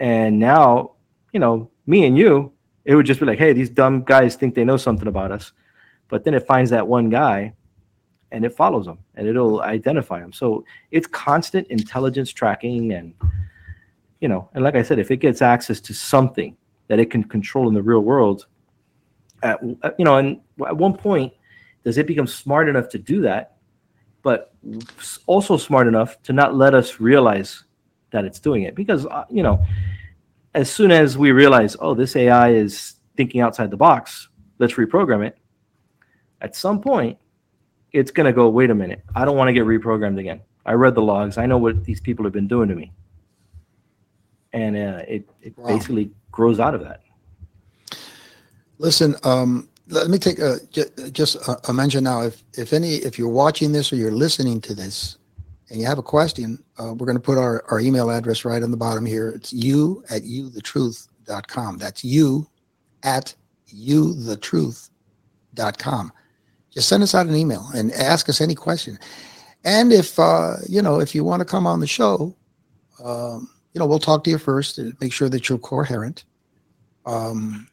[0.00, 0.92] And now,
[1.32, 2.52] you know, me and you,
[2.84, 5.52] it would just be like, hey, these dumb guys think they know something about us.
[6.08, 7.52] But then it finds that one guy
[8.32, 10.32] and it follows them and it'll identify them.
[10.32, 13.14] So it's constant intelligence tracking and
[14.20, 16.56] you know, and like I said, if it gets access to something
[16.88, 18.46] that it can control in the real world,
[19.42, 19.60] at
[19.98, 21.32] you know, and at one point,
[21.84, 23.56] does it become smart enough to do that,
[24.22, 24.54] but
[25.26, 27.64] also smart enough to not let us realize
[28.10, 28.74] that it's doing it?
[28.74, 29.64] Because uh, you know,
[30.54, 35.26] as soon as we realize, oh, this AI is thinking outside the box, let's reprogram
[35.26, 35.38] it.
[36.40, 37.18] At some point,
[37.92, 40.40] it's going to go, wait a minute, I don't want to get reprogrammed again.
[40.66, 41.38] I read the logs.
[41.38, 42.92] I know what these people have been doing to me.
[44.52, 45.68] And uh, it, it wow.
[45.68, 47.00] basically grows out of that.
[48.78, 50.58] Listen, um, let me take a,
[51.10, 51.36] just
[51.68, 52.22] a, mention now.
[52.22, 55.18] If, if any, if you're watching this or you're listening to this
[55.70, 58.62] and you have a question, uh, we're going to put our, our email address right
[58.62, 59.30] on the bottom here.
[59.30, 61.78] It's you at youthetruth.com.
[61.78, 62.46] That's you
[63.02, 63.34] at
[63.74, 66.12] youthetruth.com
[66.78, 68.98] just send us out an email and ask us any question.
[69.64, 72.36] And if uh, you know, if you want to come on the show,
[73.02, 76.24] um, you know, we'll talk to you first and make sure that you're coherent.
[77.04, 77.68] Um,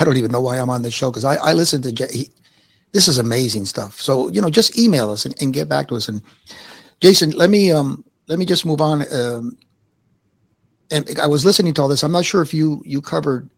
[0.00, 2.28] I don't even know why I'm on this show because I, I listen to Jay.
[2.92, 4.00] This is amazing stuff.
[4.00, 6.08] So you know, just email us and, and get back to us.
[6.08, 6.22] And
[7.00, 9.02] Jason, let me um, let me just move on.
[9.14, 9.58] Um,
[10.90, 12.02] and I was listening to all this.
[12.02, 13.48] I'm not sure if you you covered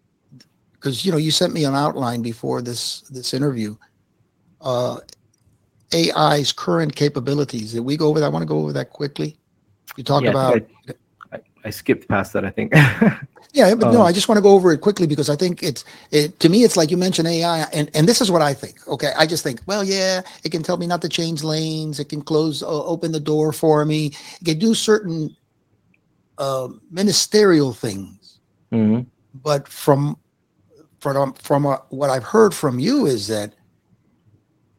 [0.72, 3.76] because you know you sent me an outline before this this interview.
[4.60, 4.98] Uh,
[5.94, 7.72] AI's current capabilities.
[7.72, 8.26] Did we go over that?
[8.26, 9.36] I want to go over that quickly.
[9.96, 10.62] You talk yeah, about.
[11.32, 12.44] I, I, skipped past that.
[12.44, 12.72] I think.
[13.52, 15.62] yeah, but um, no, I just want to go over it quickly because I think
[15.62, 16.64] it's it to me.
[16.64, 18.86] It's like you mentioned AI, and and this is what I think.
[18.88, 22.00] Okay, I just think, well, yeah, it can tell me not to change lanes.
[22.00, 24.06] It can close, uh, open the door for me.
[24.40, 25.36] It can do certain
[26.38, 28.38] uh, ministerial things.
[28.72, 29.02] Mm-hmm.
[29.34, 30.16] But from
[31.00, 33.54] from from uh, what I've heard from you is that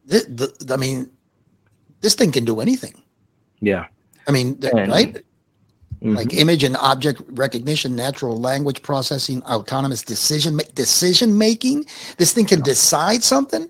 [0.06, 1.10] the, the, I mean,
[2.00, 3.00] this thing can do anything.
[3.60, 3.86] Yeah.
[4.26, 5.24] I mean, and, right?
[6.02, 6.14] Mm-hmm.
[6.14, 11.86] Like image and object recognition, natural language processing, autonomous decision decision making.
[12.18, 13.68] This thing can decide something.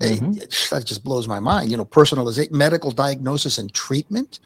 [0.00, 0.74] Mm-hmm.
[0.74, 1.70] that just blows my mind.
[1.70, 4.40] You know, personalization, medical diagnosis and treatment.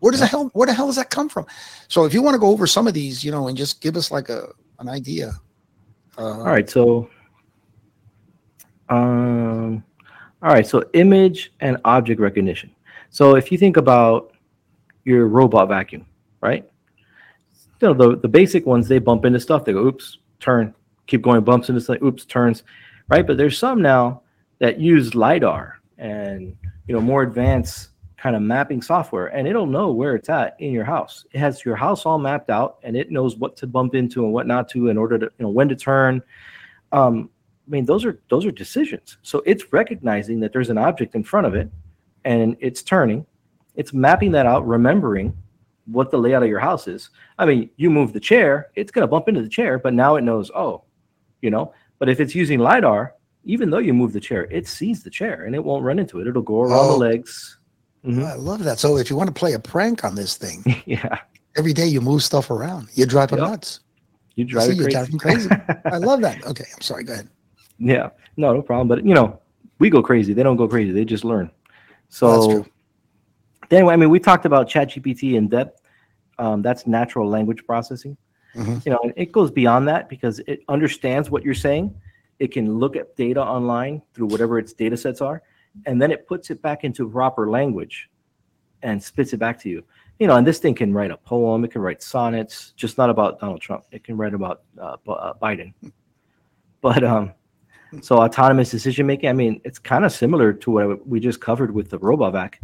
[0.00, 0.26] Where does yeah.
[0.26, 1.46] the hell where the hell does that come from?
[1.88, 3.96] So if you want to go over some of these, you know, and just give
[3.96, 4.48] us like a
[4.78, 5.32] an idea.
[6.18, 7.08] Uh, all right, so
[8.88, 9.84] um,
[10.42, 12.70] all right, so image and object recognition.
[13.10, 14.32] So if you think about
[15.04, 16.06] your robot vacuum,
[16.40, 16.68] right?
[17.80, 19.64] You know, the, the basic ones, they bump into stuff.
[19.64, 20.74] They go, oops, turn,
[21.06, 22.62] keep going, bumps into stuff, oops, turns,
[23.08, 23.26] right?
[23.26, 24.22] But there's some now
[24.58, 29.92] that use LiDAR and, you know, more advanced kind of mapping software and it'll know
[29.92, 31.24] where it's at in your house.
[31.32, 34.32] It has your house all mapped out and it knows what to bump into and
[34.32, 36.22] what not to in order to, you know, when to turn.
[36.92, 37.30] Um,
[37.66, 39.18] I mean, those are those are decisions.
[39.22, 41.70] So it's recognizing that there's an object in front of it
[42.24, 43.26] and it's turning.
[43.74, 45.36] It's mapping that out, remembering
[45.86, 47.10] what the layout of your house is.
[47.38, 50.16] I mean, you move the chair, it's going to bump into the chair, but now
[50.16, 50.84] it knows, oh,
[51.42, 51.72] you know.
[51.98, 55.44] But if it's using LiDAR, even though you move the chair, it sees the chair
[55.44, 56.26] and it won't run into it.
[56.26, 56.92] It'll go around oh.
[56.92, 57.56] the legs
[58.06, 58.24] Mm-hmm.
[58.24, 58.78] I love that.
[58.78, 61.18] So if you want to play a prank on this thing, yeah,
[61.56, 63.40] every day you move stuff around, you drive yep.
[63.40, 63.80] nuts.
[64.36, 65.18] You drive See, crazy.
[65.18, 65.50] crazy.
[65.86, 66.44] I love that.
[66.46, 67.04] Okay, I'm sorry.
[67.04, 67.28] Go ahead.
[67.78, 68.86] Yeah, no, no problem.
[68.86, 69.40] But you know,
[69.78, 70.34] we go crazy.
[70.34, 70.92] They don't go crazy.
[70.92, 71.50] They just learn.
[72.08, 72.64] So
[73.70, 75.80] anyway, I mean, we talked about ChatGPT in depth.
[76.38, 78.16] Um, that's natural language processing.
[78.54, 78.78] Mm-hmm.
[78.84, 81.94] You know, it goes beyond that because it understands what you're saying.
[82.38, 85.42] It can look at data online through whatever its data sets are
[85.84, 88.08] and then it puts it back into proper language
[88.82, 89.84] and spits it back to you.
[90.18, 93.10] You know, and this thing can write a poem, it can write sonnets, just not
[93.10, 93.84] about Donald Trump.
[93.90, 95.74] It can write about uh, uh Biden.
[96.80, 97.32] But um,
[98.00, 99.28] so autonomous decision making.
[99.28, 102.54] I mean, it's kind of similar to what we just covered with the RoboVac.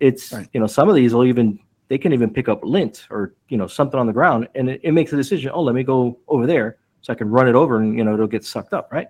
[0.00, 0.48] It's right.
[0.52, 3.56] you know some of these will even they can even pick up lint or you
[3.56, 5.50] know something on the ground, and it, it makes a decision.
[5.54, 8.14] Oh, let me go over there so I can run it over, and you know
[8.14, 9.08] it'll get sucked up, right?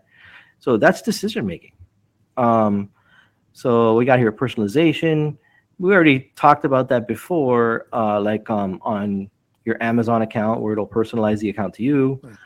[0.59, 1.73] So that's decision making.
[2.37, 2.91] Um,
[3.53, 5.37] so we got here personalization.
[5.79, 9.31] We already talked about that before, uh, like um, on
[9.65, 12.21] your Amazon account where it'll personalize the account to you.
[12.23, 12.37] Right.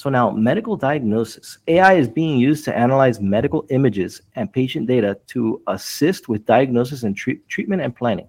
[0.00, 1.58] So now medical diagnosis.
[1.68, 7.02] AI is being used to analyze medical images and patient data to assist with diagnosis
[7.02, 8.26] and treat, treatment and planning.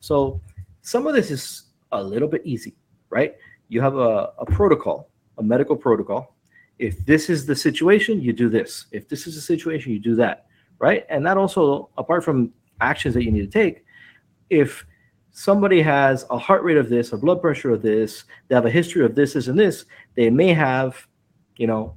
[0.00, 0.40] So
[0.80, 2.74] some of this is a little bit easy,
[3.10, 3.34] right?
[3.68, 6.36] You have a, a protocol, a medical protocol,
[6.78, 8.86] if this is the situation, you do this.
[8.90, 10.46] If this is the situation, you do that,
[10.78, 11.04] right?
[11.10, 13.84] And that also, apart from actions that you need to take,
[14.48, 14.86] if
[15.32, 18.70] somebody has a heart rate of this, a blood pressure of this, they have a
[18.70, 21.06] history of this, this, and this, they may have,
[21.60, 21.94] you know,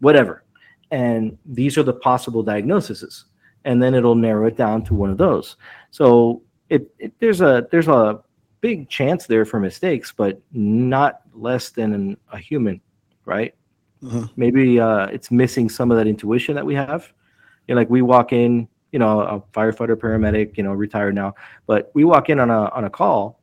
[0.00, 0.42] whatever.
[0.90, 3.26] And these are the possible diagnoses.
[3.64, 5.56] And then it'll narrow it down to one of those.
[5.90, 8.20] So it, it there's a there's a
[8.62, 12.80] big chance there for mistakes, but not less than an, a human,
[13.26, 13.54] right?
[14.02, 14.30] Mhm.
[14.36, 17.12] Maybe uh, it's missing some of that intuition that we have.
[17.68, 21.34] You know, like we walk in, you know, a firefighter, paramedic, you know, retired now,
[21.66, 23.40] but we walk in on a on a call,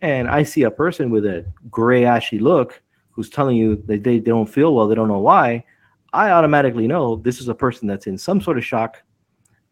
[0.00, 2.82] and I see a person with a gray ashy look
[3.16, 5.64] who's telling you that they, they don't feel well, they don't know why.
[6.12, 9.02] I automatically know this is a person that's in some sort of shock.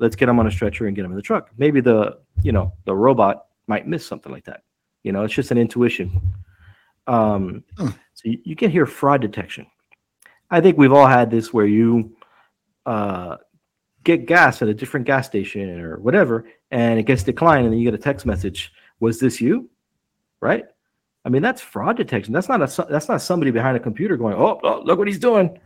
[0.00, 1.50] Let's get them on a stretcher and get them in the truck.
[1.58, 4.62] Maybe the you know the robot might miss something like that.
[5.04, 6.20] You know, it's just an intuition.
[7.06, 7.88] Um, Hmm.
[8.14, 9.66] So you, you can hear fraud detection.
[10.50, 12.16] I think we've all had this where you
[12.86, 13.36] uh,
[14.04, 17.80] get gas at a different gas station or whatever, and it gets declined, and then
[17.80, 18.72] you get a text message.
[19.00, 19.68] Was this you?
[20.40, 20.64] Right?
[21.24, 22.32] I mean, that's fraud detection.
[22.34, 25.18] That's not a that's not somebody behind a computer going, "Oh, oh look what he's
[25.18, 25.58] doing."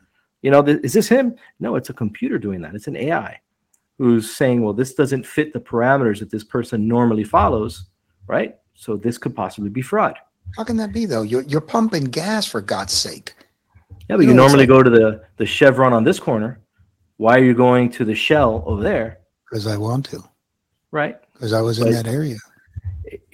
[0.43, 1.35] You know, th- is this him?
[1.59, 2.75] No, it's a computer doing that.
[2.75, 3.41] It's an AI
[3.99, 7.87] who's saying, "Well, this doesn't fit the parameters that this person normally follows."
[8.29, 8.57] Right?
[8.75, 10.17] So this could possibly be fraud.
[10.57, 11.23] How can that be though?
[11.23, 13.35] You're you're pumping gas for God's sake.
[14.09, 16.61] Yeah, but You you know, normally like- go to the the Chevron on this corner.
[17.17, 19.19] Why are you going to the Shell over there?
[19.51, 20.23] Because I want to.
[20.93, 21.17] Right?
[21.33, 22.37] Because I was in that area.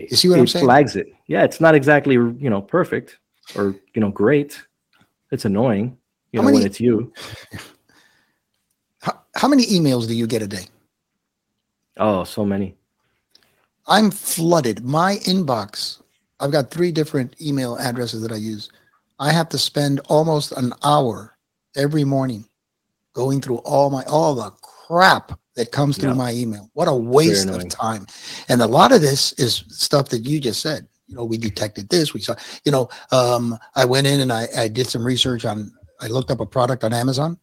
[0.04, 0.64] It- You see what I'm saying?
[0.66, 1.08] Flags it.
[1.26, 3.18] Yeah, it's not exactly you know perfect
[3.56, 4.60] or you know great.
[5.30, 5.96] It's annoying.
[6.32, 7.12] You How know when it's you.
[9.00, 10.66] How, how many emails do you get a day?
[11.98, 12.74] Oh, so many.
[13.86, 14.82] I'm flooded.
[14.82, 16.00] My inbox,
[16.40, 18.70] I've got three different email addresses that I use.
[19.18, 21.36] I have to spend almost an hour
[21.76, 22.46] every morning
[23.12, 26.16] going through all my all the crap that comes through Yeah.
[26.16, 26.70] my email.
[26.74, 28.06] What a waste of time.
[28.48, 30.86] And a lot of this is stuff that you just said.
[31.06, 34.48] You know, we detected this, we saw, you know, um, I went in and I,
[34.56, 37.38] I did some research on I looked up a product on Amazon.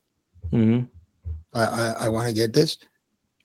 [0.50, 0.82] hmm
[1.54, 2.78] I, I, I want to get this.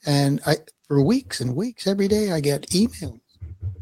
[0.06, 0.56] And I
[0.88, 3.20] for weeks and weeks, every day I get emails.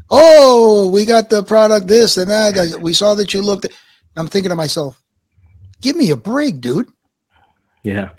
[0.09, 2.79] Oh, we got the product this and that.
[2.81, 3.67] We saw that you looked
[4.17, 5.01] I'm thinking to myself,
[5.81, 6.89] give me a break, dude.
[7.83, 8.09] Yeah.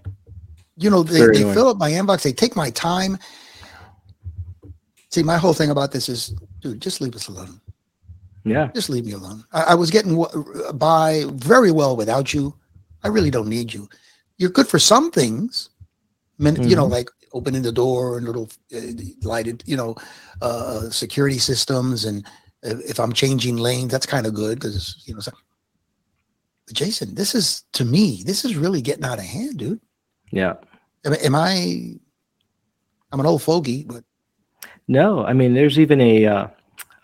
[0.77, 3.19] You know, they, they fill up my inbox, they take my time.
[5.11, 7.61] See, my whole thing about this is, dude, just leave us alone.
[8.45, 8.69] Yeah.
[8.75, 9.45] Just leave me alone.
[9.53, 12.55] I, I was getting w- by very well without you.
[13.03, 13.89] I really don't need you.
[14.39, 15.71] You're good for some things,
[16.39, 16.91] you know, Mhm.
[16.91, 18.81] like opening the door and little uh,
[19.23, 19.97] lighted, you know,
[20.43, 22.05] uh, security systems.
[22.05, 22.27] And
[22.63, 25.33] if if I'm changing lanes, that's kind of good because, you know, so,
[26.73, 29.81] Jason, this is to me, this is really getting out of hand, dude.
[30.31, 30.55] Yeah.
[31.05, 31.95] Am, am I?
[33.13, 34.05] I'm an old fogey, but
[34.89, 36.47] No, I mean, there's even a, uh,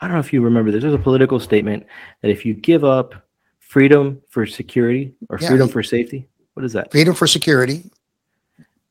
[0.00, 1.86] I don't know if you remember this, there's a political statement
[2.22, 3.14] that if you give up
[3.60, 6.90] freedom for security or Yeah, freedom I- for safety, what is that?
[6.90, 7.84] freedom for security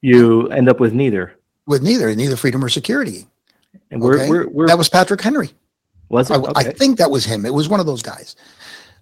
[0.02, 1.34] You end up with neither.
[1.68, 3.28] with neither, neither freedom or security.
[3.92, 4.30] And we're, Okay.
[4.30, 5.52] we're, we're, That was Patrick Henry.
[6.10, 6.34] was it?
[6.56, 7.46] I, I think that was him.
[7.46, 8.36] It was one of those guys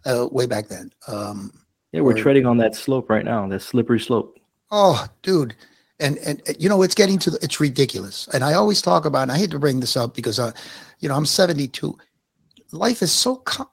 [0.05, 0.91] uh, way back then.
[1.07, 1.53] Um,
[1.91, 4.38] yeah, we're or- treading on that slope right now, that slippery slope.
[4.71, 5.55] Oh, dude.
[6.01, 8.29] And, and and, you know it's getting to the, it's ridiculous.
[8.33, 10.53] And i always talk about and i hate to bring this up because uh
[10.99, 11.97] you know i'm 72
[12.71, 13.69] life is so com-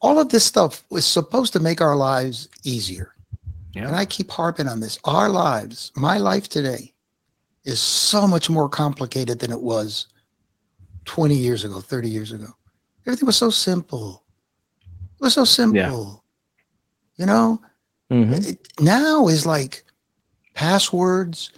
[0.00, 3.14] all of this stuff was supposed to make our lives easier.
[3.74, 3.86] Yeah.
[3.86, 4.98] and i keep harping on this.
[5.04, 6.94] Our lives my life today
[7.64, 10.06] is so much more complicated than it was
[11.04, 12.48] 20 years ago 30 years ago.
[13.06, 14.24] Everything was so simple.
[15.20, 16.24] It was so simple.
[17.18, 17.22] Yeah.
[17.22, 17.60] you know
[18.10, 18.58] Mhm.
[18.80, 19.84] now is like
[20.54, 21.52] passwords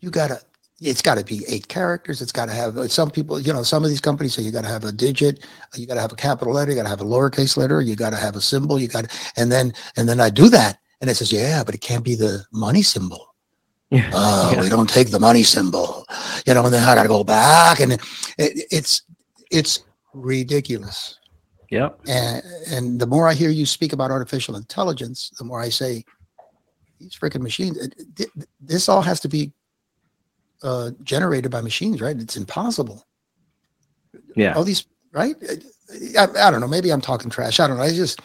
[0.00, 0.40] you gotta
[0.80, 3.82] it's got to be eight characters it's got to have some people you know some
[3.82, 6.16] of these companies say you got to have a digit you got to have a
[6.16, 8.78] capital letter you got to have a lowercase letter you got to have a symbol
[8.78, 11.80] you got and then and then i do that and it says yeah but it
[11.80, 13.34] can't be the money symbol
[13.90, 14.08] Yeah.
[14.12, 14.60] oh Yeah.
[14.60, 16.06] we don't take the money symbol
[16.46, 18.00] you know and then i gotta go back and it,
[18.38, 19.02] it's
[19.50, 19.80] it's
[20.14, 21.17] ridiculous
[21.70, 22.00] Yep.
[22.08, 26.04] and and the more I hear you speak about artificial intelligence, the more I say
[26.98, 27.78] these freaking machines.
[28.60, 29.52] This all has to be
[30.62, 32.16] uh, generated by machines, right?
[32.16, 33.06] It's impossible.
[34.34, 34.54] Yeah.
[34.54, 35.36] All these, right?
[36.18, 36.68] I, I don't know.
[36.68, 37.60] Maybe I'm talking trash.
[37.60, 37.82] I don't know.
[37.82, 38.20] I just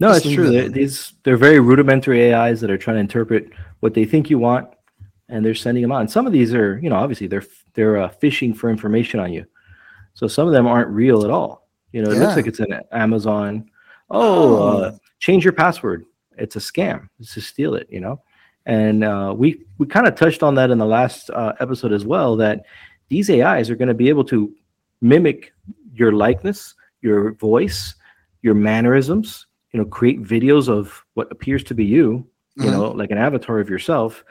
[0.00, 0.50] No, Just it's true.
[0.50, 3.50] They're, these they're very rudimentary AIs that are trying to interpret
[3.80, 4.68] what they think you want,
[5.28, 6.00] and they're sending them out.
[6.00, 7.44] And some of these are, you know, obviously they're
[7.74, 9.46] they're uh, fishing for information on you.
[10.14, 11.65] So some of them aren't real at all.
[11.96, 12.20] You know, it Yeah.
[12.24, 13.70] looks like it's an Amazon.
[14.10, 16.04] Oh, Uh, change your password,
[16.36, 17.08] it's a scam.
[17.18, 18.20] It's to steal it, you know.
[18.66, 22.04] And uh, we we kind of touched on that in the last uh, episode as
[22.04, 22.36] well.
[22.36, 22.66] That
[23.08, 24.54] these AIs are going to be able to
[25.00, 25.54] mimic
[25.94, 27.94] your likeness, your voice,
[28.42, 29.46] your mannerisms.
[29.72, 32.28] You know, create videos of what appears to be you.
[32.56, 32.72] You Mhm.
[32.72, 34.22] know, like an avatar of yourself.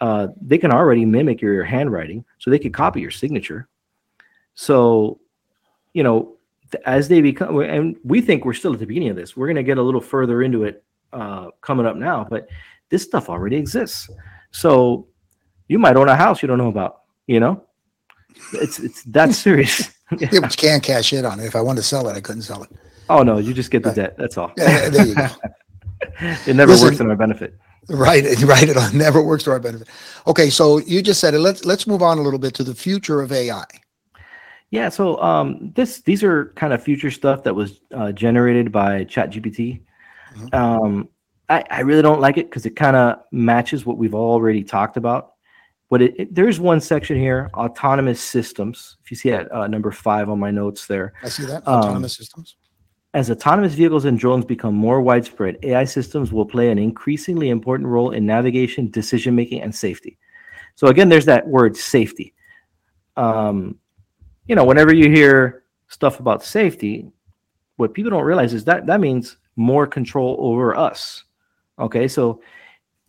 [0.00, 3.66] Uh, they can already mimic your, your handwriting, so they could copy your signature.
[4.54, 5.18] So,
[5.94, 6.37] you know,
[6.86, 9.36] as they become, and we think we're still at the beginning of this.
[9.36, 12.48] We're going to get a little further into it uh, coming up now, but
[12.90, 14.08] this stuff already exists.
[14.50, 15.06] So,
[15.68, 17.00] you might own a house you don't know about.
[17.26, 17.62] You know,
[18.54, 19.90] it's it's that serious.
[20.18, 21.44] Yeah, but you can't cash in on it.
[21.46, 22.70] If I wanted to sell it, I couldn't sell it.
[23.10, 24.16] oh no, you just get the debt.
[24.16, 24.52] That's all.
[24.58, 25.26] Yeah, there you go.
[26.46, 27.54] It never Listen- works in our benefit.
[27.90, 28.68] Right, right.
[28.68, 29.88] It never works to our benefit.
[30.26, 31.38] Okay, so you just said it.
[31.40, 33.64] Let's let's move on a little bit to the future of AI.
[34.70, 39.04] Yeah, so um, this these are kind of future stuff that was uh, generated by
[39.04, 39.80] ChatGPT.
[40.36, 40.54] Mhm.
[40.54, 41.08] Um,
[41.48, 44.98] I, I really don't like it because it kind of matches what we've already talked
[44.98, 45.32] about.
[45.88, 48.98] But it, it- there's one section here: autonomous systems.
[49.02, 51.78] If you see at uh, number five on my notes there, I see that Um,
[51.78, 52.56] autonomous systems.
[53.14, 57.88] as autonomous vehicles and drones become more widespread, AI systems will play an increasingly important
[57.88, 60.18] role in navigation, decision making, and safety.
[60.74, 62.34] So again, there's that word safety.
[63.16, 63.78] Um,
[64.48, 67.10] you know, whenever you hear stuff about safety,
[67.76, 71.24] what people don't realize is that that means more control over us.
[71.78, 72.40] Okay, so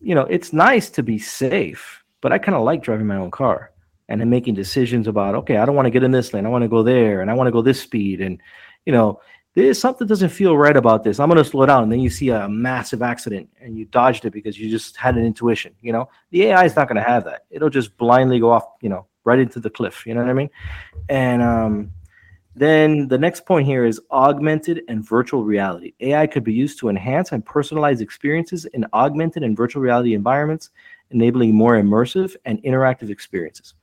[0.01, 3.31] you know, it's nice to be safe, but I kind of like driving my own
[3.31, 3.71] car
[4.07, 6.49] and then making decisions about, okay, I don't want to get in this lane, I
[6.49, 8.39] want to go there, and I want to go this speed, and
[8.85, 9.19] you know,
[9.55, 11.19] there's something doesn't feel right about this.
[11.19, 11.83] I'm going to slow down.
[11.83, 15.17] And then you see a massive accident and you dodged it because you just had
[15.17, 15.73] an intuition.
[15.81, 17.45] You know, the AI is not going to have that.
[17.49, 20.05] It'll just blindly go off, you know, right into the cliff.
[20.05, 20.49] You know what I mean?
[21.09, 21.91] And um,
[22.55, 25.93] then the next point here is augmented and virtual reality.
[25.99, 30.69] AI could be used to enhance and personalize experiences in augmented and virtual reality environments,
[31.11, 33.75] enabling more immersive and interactive experiences.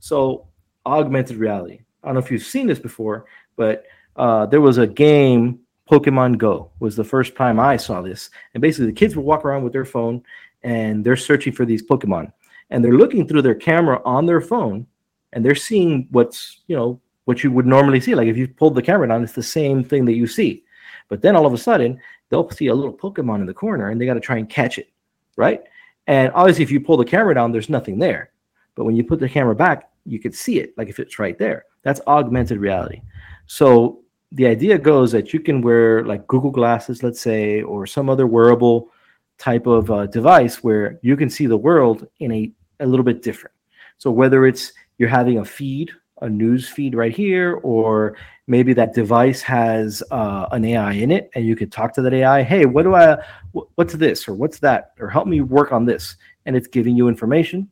[0.00, 0.46] So,
[0.86, 1.80] augmented reality.
[2.02, 3.26] I don't know if you've seen this before,
[3.56, 3.84] but
[4.16, 5.60] uh, there was a game
[5.90, 9.44] pokemon go was the first time i saw this and basically the kids would walk
[9.44, 10.22] around with their phone
[10.62, 12.30] and they're searching for these pokemon
[12.70, 14.86] and they're looking through their camera on their phone
[15.32, 18.14] and they're seeing what's you know what you would normally see.
[18.14, 20.64] Like if you pulled the camera down it's the same thing that you see.
[21.08, 24.00] But then all of a sudden they'll see a little pokemon in the corner and
[24.00, 24.90] they got to try and catch it
[25.36, 25.62] right?
[26.06, 28.30] And obviously if you pull the camera down there's nothing there.
[28.74, 31.38] But when you put the camera back you could see it like if it's right
[31.38, 31.64] there.
[31.82, 33.02] That's augmented reality.
[33.46, 34.02] So
[34.32, 38.26] the idea goes that you can wear like Google Glasses, let's say, or some other
[38.26, 38.90] wearable
[39.38, 43.22] type of uh, device where you can see the world in a, a little bit
[43.22, 43.54] different.
[43.98, 48.16] So whether it's you're having a feed, a news feed right here, or
[48.46, 52.12] maybe that device has uh, an AI in it, and you could talk to that
[52.14, 52.42] AI.
[52.42, 53.16] Hey, what do I?
[53.54, 54.92] wh- What's this or what's that?
[54.98, 56.16] Or help me work on this,
[56.46, 57.70] and it's giving you information.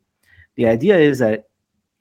[0.57, 1.49] The idea is that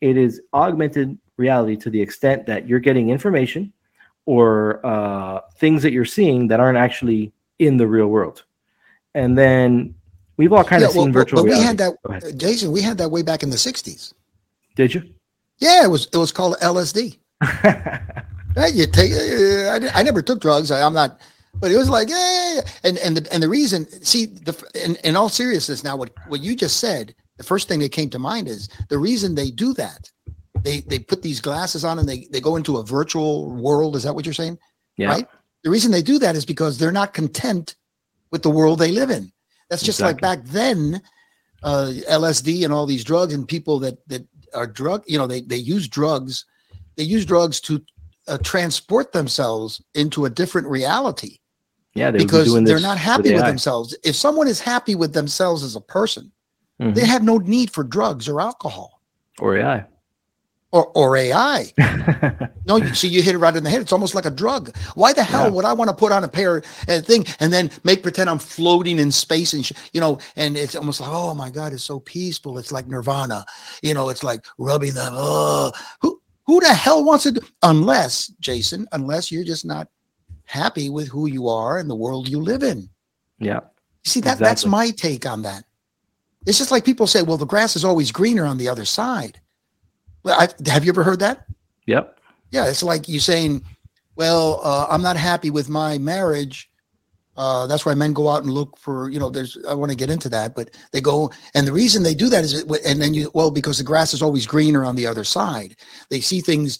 [0.01, 3.73] it is augmented reality to the extent that you're getting information
[4.25, 8.43] or uh, things that you're seeing that aren't actually in the real world.
[9.13, 9.95] And then
[10.37, 11.67] we've all kind Yeah, of well, seen but- virtual but we reality.
[11.67, 12.71] had that, Jason.
[12.71, 14.13] We had that way back in the '60s.
[14.75, 15.03] Did you?
[15.59, 17.17] Yeah, it was it was called LSD.
[18.55, 19.11] Right, you take.
[19.11, 20.71] I, I never took drugs.
[20.71, 21.19] I, I'm not.
[21.55, 22.61] But it was like, yeah, yeah, yeah.
[22.85, 23.85] and and the and the reason.
[24.01, 27.79] See, the in, in all seriousness, now what what you just said, the first thing
[27.81, 30.09] that came to mind is the reason they do that.
[30.63, 33.97] They they put these glasses on and they they go into a virtual world.
[33.97, 34.57] Is that what you're saying?
[34.95, 35.09] yeah.
[35.09, 35.27] Right.
[35.65, 37.75] The reason they do that is because they're not content
[38.31, 39.33] with the world they live in.
[39.69, 41.01] That's just like back then,
[41.63, 45.03] uh, LSD and all these drugs and people that that are drug.
[45.07, 46.45] You know, they they use drugs.
[46.95, 47.81] They use drugs to
[48.27, 51.39] uh, transport themselves into a different reality
[51.93, 52.09] Yeah.
[52.11, 53.47] They because they're not happy with AI.
[53.47, 53.95] themselves.
[54.03, 56.31] If someone is happy with themselves as a person,
[56.81, 56.95] Mhm.
[56.95, 59.01] they have no need for drugs or alcohol
[59.39, 59.85] Or AI.
[60.75, 61.71] Or or AI.
[62.67, 63.81] No, you see, you hit it right in the head.
[63.81, 64.75] It's almost like a drug.
[64.95, 65.49] Why the hell Yeah.
[65.51, 68.39] would I want to put on a pair and thing and then make pretend I'm
[68.39, 71.83] floating in space and sh- you know, and it's almost like, oh my god, it's
[71.83, 72.57] so peaceful.
[72.57, 73.45] It's like nirvana.
[73.83, 75.13] You know, it's like rubbing them.
[75.15, 75.71] Oh,
[76.01, 79.87] who who the hell wants to do unless Jason, unless you're just not
[80.45, 82.89] happy with who you are and the world you live in.
[83.39, 83.61] yeah.
[84.03, 85.63] You see that that's my take on that.
[86.47, 89.39] It's just like people say, well, the grass is always greener on the other side.
[90.25, 91.45] Well, I, have you ever heard that?
[91.85, 92.19] Yep.
[92.49, 93.63] Yeah, it's like you saying,
[94.15, 96.69] "Well, uh, I'm not happy with my marriage."
[97.37, 99.57] Uh, that's why men go out and look for, you know, there's.
[99.69, 102.43] I want to get into that, but they go, and the reason they do that
[102.43, 105.23] is, it- and then you, well, because the grass is always greener on the other
[105.23, 105.75] side.
[106.09, 106.79] They see things,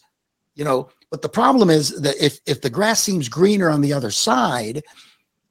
[0.56, 0.89] you know.
[1.12, 4.82] But the problem is that if if the grass seems greener on the other side,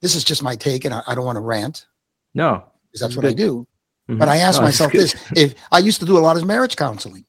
[0.01, 1.87] this is just my take, and I, I don't want to rant.
[2.35, 3.37] No, because that's what I good.
[3.37, 3.67] do.
[4.09, 4.19] Mhm.
[4.19, 6.75] But I ask No, myself this: if I used to do a lot of marriage
[6.77, 7.25] counseling,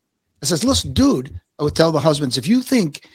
[0.45, 3.07] I says, "Listen, dude," I would tell the husbands, if you think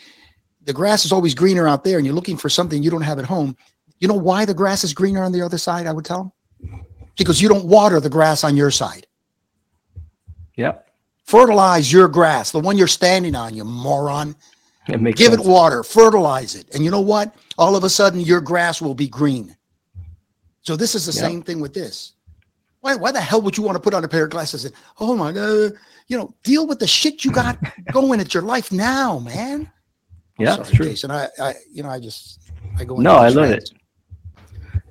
[0.65, 3.19] the grass is always greener out there and you're looking for something you don't have
[3.19, 3.57] at home,
[3.99, 5.87] you know why the grass is greener on the other side?
[5.87, 6.83] I would tell them
[7.17, 9.07] because you don't water the grass on your side.
[10.57, 10.87] Yep,
[11.25, 14.35] Fertilize your grass, the one you're standing on, you moron.
[14.89, 15.47] it makes Give sense.
[15.47, 17.35] it water, fertilize it, and you know what?
[17.57, 19.57] All of a sudden, your grass will be green.
[20.63, 21.29] So this is the Yeah.
[21.29, 22.13] same thing with this.
[22.81, 24.75] Why, why the hell would you want to put on a pair of glasses and
[24.99, 25.73] oh my god,
[26.11, 27.57] you know, deal with the shit you got
[27.93, 29.71] going at your life now, man.
[30.39, 30.87] I'm Yeah, sorry, true.
[30.87, 31.11] Jason.
[31.13, 32.41] I, I, you know, I just,
[32.77, 32.97] I go.
[32.97, 33.71] No, I love rants.
[33.71, 33.77] it.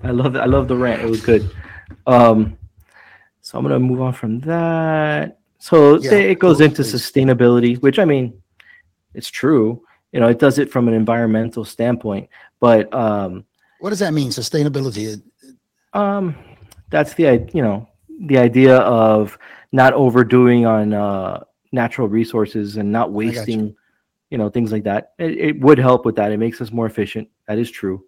[0.02, 0.40] I love it.
[0.40, 1.02] I love the rant.
[1.02, 1.52] It was good.
[2.08, 2.58] Um,
[3.42, 5.40] so I'm gonna move on from that.
[5.60, 6.94] So Yeah, it goes into please.
[6.96, 8.42] sustainability, which I mean,
[9.14, 9.84] it's true.
[10.14, 12.30] You know, it does it from an environmental standpoint,
[12.62, 13.44] but um,
[13.82, 14.30] What does that mean?
[14.30, 15.22] Sustainability.
[15.94, 16.34] um,
[16.90, 17.88] that's the i- you know
[18.28, 19.38] the idea of
[19.72, 23.16] not overdoing on uh, natural resources and not got you.
[23.16, 23.76] wasting,
[24.30, 24.38] you.
[24.38, 25.14] know, things like that.
[25.20, 26.32] It, it would help with that.
[26.32, 27.28] It makes us more efficient.
[27.48, 28.04] That is true.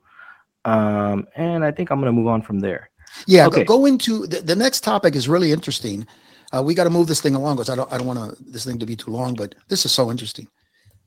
[0.66, 2.90] Um, and I think I'm gonna move on from there.
[3.28, 3.64] Yeah, Okay.
[3.64, 6.08] go, go into the, the next topic is really interesting.
[6.54, 8.66] Uh, we got to move this thing along because I don't I don't want this
[8.66, 10.48] thing to be too long, but this is so interesting.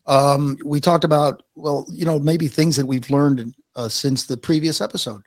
[0.07, 4.36] Um, we talked about well, you know, maybe things that we've learned uh, since the
[4.36, 5.22] previous episode.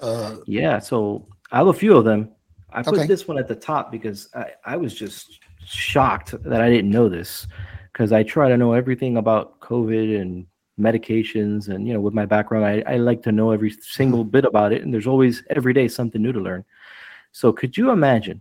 [0.00, 2.30] Uh, Yeah, so I have a few of them.
[2.72, 3.06] I put Okay.
[3.06, 7.08] this one at the top because I, I was just shocked that I didn't know
[7.08, 7.46] this
[7.92, 10.46] because I try to know everything about COVID and
[10.78, 11.68] medications.
[11.68, 14.72] And, you know, with my background, I, I like to know every single bit about
[14.72, 14.82] it.
[14.82, 16.64] And there's always every day something new to learn.
[17.32, 18.40] So could you imagine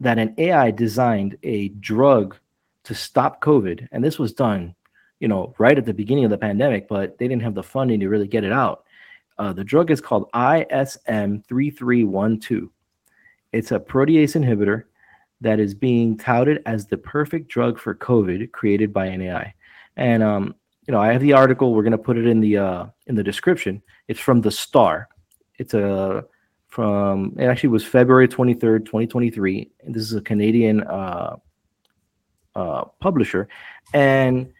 [0.00, 2.36] that an AI designed a drug
[2.84, 3.88] to stop COVID?
[3.92, 4.74] And this was done,
[5.20, 8.00] you know, right at the beginning of the pandemic, but they didn't have the funding
[8.00, 8.84] to really get it out.
[9.38, 12.70] Uh, the drug is called ISM 3312.
[13.54, 14.84] It's a protease inhibitor
[15.40, 19.54] that is being touted as the perfect drug for COVID created by an AI.
[19.96, 20.54] And um,
[20.86, 21.72] you know, I have the article.
[21.72, 23.80] We're to put it in the uh, in the description.
[24.08, 25.08] It's from the Star.
[25.58, 26.24] It's a
[26.66, 29.70] from it actually was February 23rd, 2023.
[29.84, 31.36] And this is a Canadian uh,
[32.56, 33.48] uh, publisher,
[33.92, 34.52] and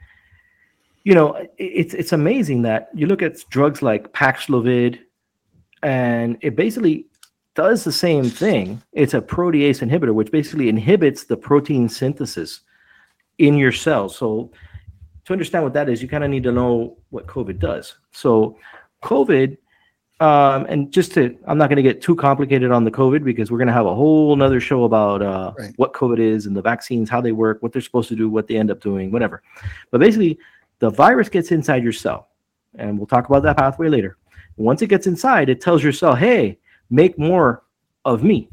[1.03, 5.01] you know, it's it's amazing that you look at drugs like Paxlovid,
[5.83, 7.07] and it basically
[7.55, 8.83] does the same thing.
[8.93, 12.61] It's a protease inhibitor, which basically inhibits the protein synthesis
[13.39, 14.17] in your cells.
[14.17, 14.51] So,
[15.25, 17.97] to understand what that is, you kind of need to know what COVID does.
[18.13, 18.59] So,
[19.03, 19.57] COVID,
[20.21, 23.51] um, and just to, I'm not going to get too complicated on the COVID because
[23.51, 25.73] we're going to have a whole nother show about uh, Right.
[25.77, 28.47] what COVID is and the vaccines, how they work, what they're supposed to do, what
[28.49, 29.43] they end up doing, whatever.
[29.91, 30.39] But basically,
[30.79, 32.29] the virus gets inside your cell,
[32.77, 34.17] and we'll talk about that pathway later.
[34.57, 36.59] Once it gets inside, it tells your cell, "Hey,
[36.91, 37.64] make more
[38.05, 38.49] of me,"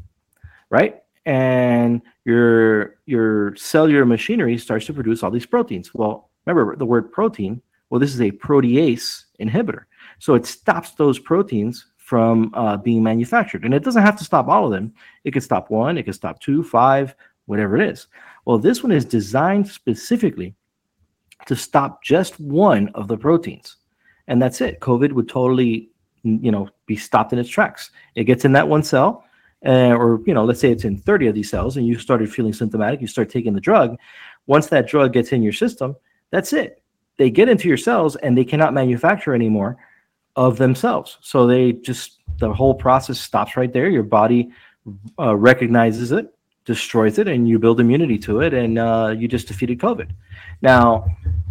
[0.70, 1.02] right?
[1.26, 5.94] And your your cellular machinery starts to produce all these proteins.
[5.94, 7.62] Well, remember the word protein.
[7.90, 9.84] Well, this is a protease inhibitor,
[10.18, 14.48] so it stops those proteins from uh, being manufactured, and it doesn't have to stop
[14.48, 14.92] all of them.
[15.24, 17.14] It could stop one, it could stop two, five,
[17.46, 18.08] whatever it is.
[18.44, 20.54] Well, this one is designed specifically
[21.46, 23.76] to stop just one of the proteins,
[24.26, 24.80] and that's it.
[24.80, 25.90] COVID would totally,
[26.24, 27.90] you know, be stopped in its tracks.
[28.14, 29.24] It gets in that one cell,
[29.66, 32.32] uh, or you know, let's say it's in 30 of these cells, and you started
[32.32, 33.00] feeling symptomatic.
[33.00, 33.96] You start taking the drug.
[34.46, 35.96] Once that drug gets in your system,
[36.30, 36.82] that's it.
[37.18, 39.76] They get into your cells, and they cannot manufacture anymore
[40.36, 41.18] of themselves.
[41.20, 43.88] So they just the whole process stops right there.
[43.88, 44.50] Your body
[45.18, 46.32] uh, recognizes it,
[46.64, 50.10] destroys it, and you build immunity to it, and uh, you just defeated COVID.
[50.62, 51.06] Now,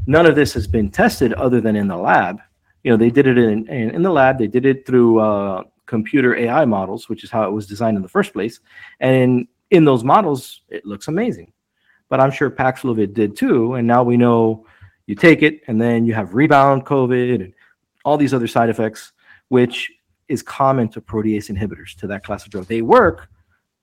[0.07, 2.39] none of this has been tested other than in the lab.
[2.83, 4.37] You know, they did it in in, in the lab.
[4.37, 8.03] They did it through uh, computer AI models, which is how it was designed in
[8.03, 8.59] the first place.
[9.01, 11.51] And in, in those models, it looks amazing.
[12.09, 13.75] But I'm sure Paxlovid did too.
[13.75, 14.65] And now we know
[15.05, 17.53] you take it, and then you have rebound COVID and
[18.05, 19.11] all these other side effects,
[19.49, 19.91] which
[20.29, 22.65] is common to protease inhibitors, to that class of drug.
[22.67, 23.27] They work,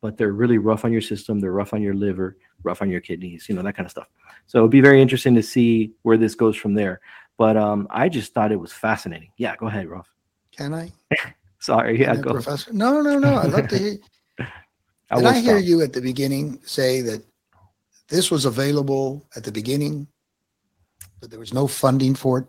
[0.00, 1.40] but they're really rough on your system.
[1.40, 4.08] They're rough on your liver, rough on your kidneys, you know, that kind of stuff.
[4.46, 7.00] So it'll be very interesting to see where this goes from there.
[7.38, 9.30] But um, I just thought it was fascinating.
[9.38, 10.08] Yeah, go ahead, Ralph.
[10.56, 10.92] can I?
[11.60, 12.32] Sorry, yeah, Can I, go.
[12.34, 12.72] Professor?
[12.72, 13.36] No, no, no.
[13.36, 13.98] I'd love to hear.
[15.10, 15.68] I Did I hear stop.
[15.68, 17.22] you at the beginning say that
[18.08, 20.06] this was available at the beginning,
[21.20, 22.46] but there was no funding for it?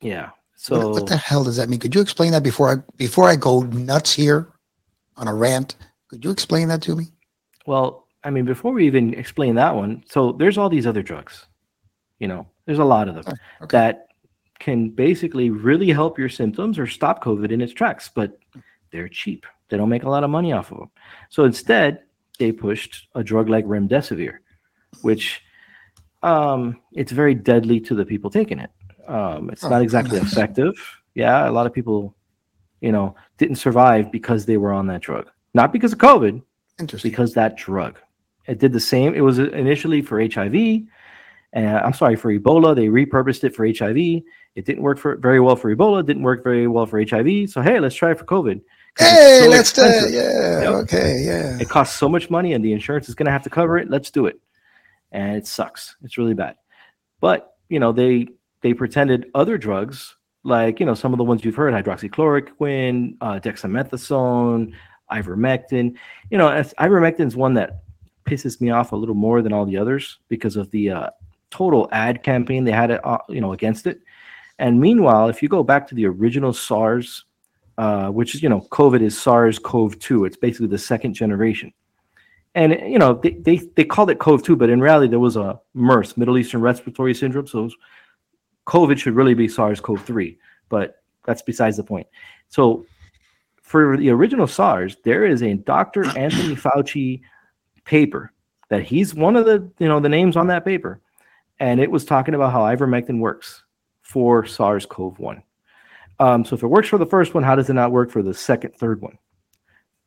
[0.00, 0.30] Yeah.
[0.56, 1.78] So what, the hell does that mean?
[1.78, 4.48] Could you explain that before I before I go nuts here
[5.16, 5.76] on a rant?
[6.08, 7.04] Could you explain that to me?
[7.66, 11.46] Well, I mean, before we even explain that one, so there's all these other drugs.
[12.18, 13.76] You know, there's a lot of them Oh, okay.
[13.78, 14.05] that
[14.58, 18.10] can basically really help your symptoms or stop COVID in its tracks.
[18.12, 18.38] But
[18.90, 19.46] they're cheap.
[19.68, 20.90] They don't make a lot of money off of them.
[21.28, 22.02] So instead,
[22.38, 24.38] they pushed a drug like remdesivir,
[25.02, 25.42] which
[26.22, 28.70] um, it's very deadly to the people taking it.
[29.08, 30.74] Um, it's not exactly effective.
[31.14, 32.14] Yeah, a lot of people,
[32.80, 36.42] you know, didn't survive because they were on that drug, not because of COVID,
[36.78, 37.10] Interesting.
[37.10, 37.98] because that drug.
[38.46, 39.14] It did the same.
[39.14, 40.54] It was initially for HIV,
[41.52, 42.76] and I'm sorry for Ebola.
[42.76, 44.22] They repurposed it for HIV.
[44.56, 46.04] It didn't work for very well for Ebola.
[46.04, 47.50] Didn't work very well for HIV.
[47.50, 48.60] So hey, let's try it for COVID.
[48.98, 50.12] Hey, so let's do it.
[50.12, 50.62] Yeah.
[50.62, 50.74] Yep.
[50.84, 51.22] Okay.
[51.22, 51.58] Yeah.
[51.60, 53.90] It costs so much money, and the insurance is going to have to cover it.
[53.90, 54.40] Let's do it,
[55.12, 55.96] and it sucks.
[56.02, 56.56] It's really bad.
[57.20, 58.28] But you know, they
[58.62, 63.38] they pretended other drugs, like you know, some of the ones you've heard, hydroxychloroquine, uh,
[63.38, 64.72] dexamethasone,
[65.12, 65.96] ivermectin.
[66.30, 67.82] You know, ivermectin is one that
[68.24, 71.10] pisses me off a little more than all the others because of the uh,
[71.50, 74.00] total ad campaign they had, uh, you know, against it.
[74.58, 77.24] And meanwhile, if you go back to the original SARS,
[77.78, 80.26] uh, which is, you know, COVID is SARS-CoV-2.
[80.26, 81.72] It's basically the second generation.
[82.54, 85.60] And, you know, they, they, they called it CoV-2, but in reality, there was a
[85.74, 87.46] MERS, Middle Eastern Respiratory Syndrome.
[87.46, 87.68] So
[88.66, 90.38] COVID should really be SARS-CoV-3,
[90.70, 92.06] but that's besides the point.
[92.48, 92.86] So
[93.60, 96.04] for the original SARS, there is a Dr.
[96.18, 97.20] Anthony Fauci
[97.84, 98.32] paper
[98.70, 101.02] that he's one of the, you know, the names on that paper.
[101.60, 103.64] And it was talking about how ivermectin works
[104.06, 105.42] for SARS-CoV-1.
[106.20, 108.22] Um, so if it works for the first one, how does it not work for
[108.22, 109.18] the second, third one?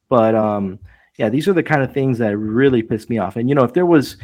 [0.07, 0.79] But um,
[1.17, 3.35] yeah, these are the kind of things that really piss me off.
[3.35, 4.15] And you know, if there was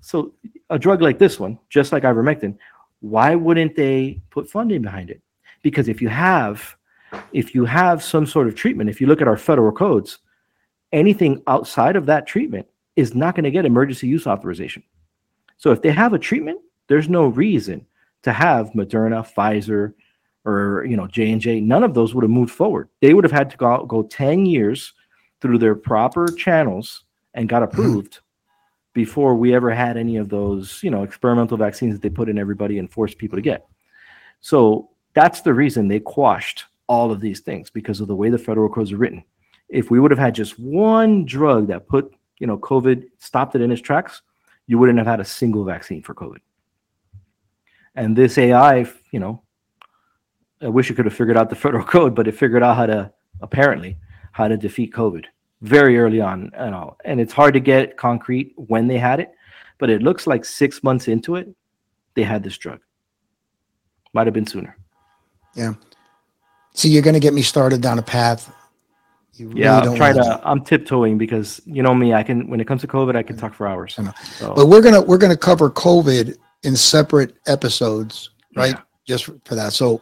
[0.00, 0.32] so
[0.70, 2.56] a drug like this one, just like ivermectin,
[3.00, 5.20] why wouldn't they put funding behind it?
[5.62, 6.74] Because if you have
[7.32, 10.18] if you have some sort of treatment, if you look at our federal codes,
[10.92, 12.66] anything outside of that treatment
[12.96, 14.82] is not going to get emergency use authorization.
[15.58, 17.86] So if they have a treatment, there's no reason
[18.22, 19.94] to have Moderna, Pfizer,
[20.44, 21.60] or you know J and J.
[21.60, 22.88] None of those would have moved forward.
[23.00, 24.94] They would have had to go go ten years
[25.40, 27.04] through their proper channels
[27.34, 27.80] and got mm-hmm.
[27.80, 28.20] approved
[28.94, 32.38] before we ever had any of those you know experimental vaccines that they put in
[32.38, 33.66] everybody and forced people to get.
[34.40, 38.38] So that's the reason they quashed all of these things because of the way the
[38.38, 39.22] federal codes are written.
[39.68, 43.60] If we would have had just one drug that put you know COVID stopped it
[43.60, 44.22] in its tracks,
[44.66, 46.38] you wouldn't have had a single vaccine for COVID.
[47.98, 49.42] And this AI, you know,
[50.62, 52.86] I wish it could have figured out the federal code, but it figured out how
[52.86, 53.98] to apparently
[54.30, 55.24] how to defeat COVID
[55.62, 56.96] very early on and all.
[57.04, 59.32] And it's hard to get concrete when they had it,
[59.78, 61.48] but it looks like six months into it,
[62.14, 62.78] they had this drug.
[64.12, 64.76] Might have been sooner.
[65.54, 65.74] Yeah.
[66.74, 68.54] See, you're going to get me started down a path.
[69.34, 70.48] You really Yeah, I'm trying want to.
[70.48, 72.14] I'm tiptoeing because you know me.
[72.14, 73.94] I can when it comes to COVID, I can talk for hours.
[73.94, 78.74] So, But we're gonna we're gonna cover COVID in separate episodes, right?
[78.74, 78.82] Yeah.
[79.06, 79.72] Just for that.
[79.72, 80.00] So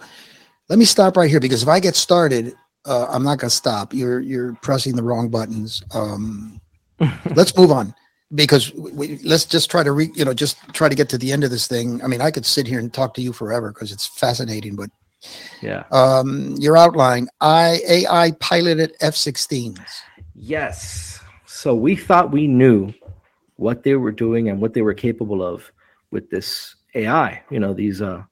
[0.69, 2.55] let me stop right here because if I get started,
[2.85, 3.93] uh, I'm not gonna stop.
[3.93, 5.83] You're you're pressing the wrong buttons.
[5.93, 6.61] Um,
[7.35, 7.95] let's move on
[8.35, 11.19] because we, we, let's just try to re, you know just try to get to
[11.19, 12.03] the end of this thing.
[12.03, 14.77] I mean, I could sit here and talk to you forever because it's fascinating.
[14.77, 14.91] But
[15.61, 15.85] yeah.
[15.93, 19.79] um, your outline, I AI piloted F-16s.
[20.35, 21.21] Yes.
[21.47, 22.93] So we thought we knew
[23.57, 25.73] what they were doing and what they were capable of
[26.17, 27.43] with this AI.
[27.51, 28.23] You know, these uh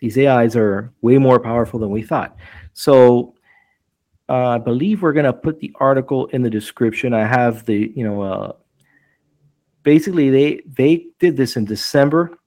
[0.00, 2.36] these AIs are way more powerful than we thought.
[2.72, 3.34] So
[4.28, 7.12] uh, I believe we're gonna put the article in the description.
[7.12, 8.52] I have the you know uh,
[9.82, 12.38] basically they they did this in December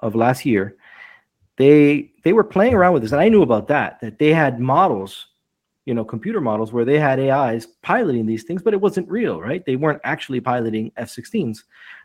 [0.00, 0.76] of last year.
[1.56, 4.00] They they were playing around with this, and I knew about that.
[4.00, 5.28] That they had models
[5.86, 9.40] you know, computer models where they had AIs piloting these things, but it wasn't real,
[9.40, 9.64] right?
[9.66, 11.58] They weren't actually piloting F 16s.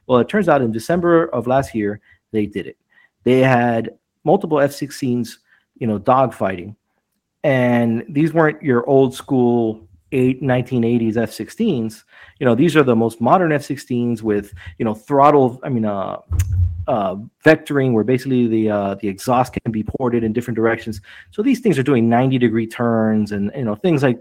[0.06, 2.02] Well, it turns out in December of last year,
[2.32, 2.78] they did it.
[3.24, 5.38] They had multiple F 16s,
[5.78, 6.76] you know, dogfighting.
[7.44, 12.04] And these weren't your old school eight, 1980s F 16s.
[12.40, 15.86] You know, these are the most modern F 16s with, you know, throttle, I mean,
[15.86, 16.18] uh,
[16.90, 17.16] uh,
[17.46, 21.02] vectoring where basically the uh, the exhaust can be ported in different directions.
[21.30, 24.20] So these things are doing 90 degree turns and you know things like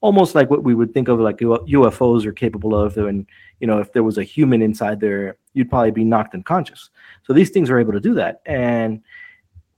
[0.00, 2.96] almost like what we would think of like UFOs are capable of.
[2.96, 3.26] And
[3.60, 6.90] you know if there was a human inside there, you'd probably be knocked unconscious.
[7.24, 8.40] So these things are able to do that.
[8.46, 9.02] And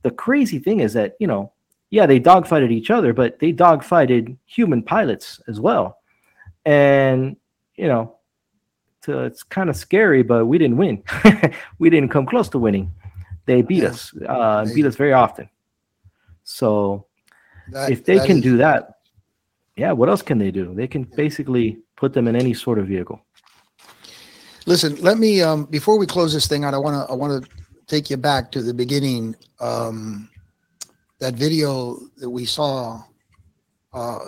[0.02, 1.52] the crazy thing is that you know
[1.90, 5.98] yeah they dogfighted each other, but they dogfighted human pilots as well.
[6.64, 7.36] And
[7.76, 8.18] you know
[9.02, 11.02] to, it's kind of scary, but we didn't win.
[11.78, 12.92] we didn't come close to winning.
[13.46, 15.48] They beat us, uh, beat us very often.
[16.44, 17.06] So
[17.70, 18.97] That- if they can is- do that,
[19.78, 20.74] yeah, what else can they do?
[20.74, 23.20] They can basically put them in any sort of vehicle.
[24.66, 27.44] Listen, let me um before we close this thing out, I want to I want
[27.44, 27.50] to
[27.86, 29.34] take you back to the beginning.
[29.60, 30.28] Um,
[31.20, 33.02] that video that we saw
[33.92, 34.18] uh,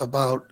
[0.00, 0.50] about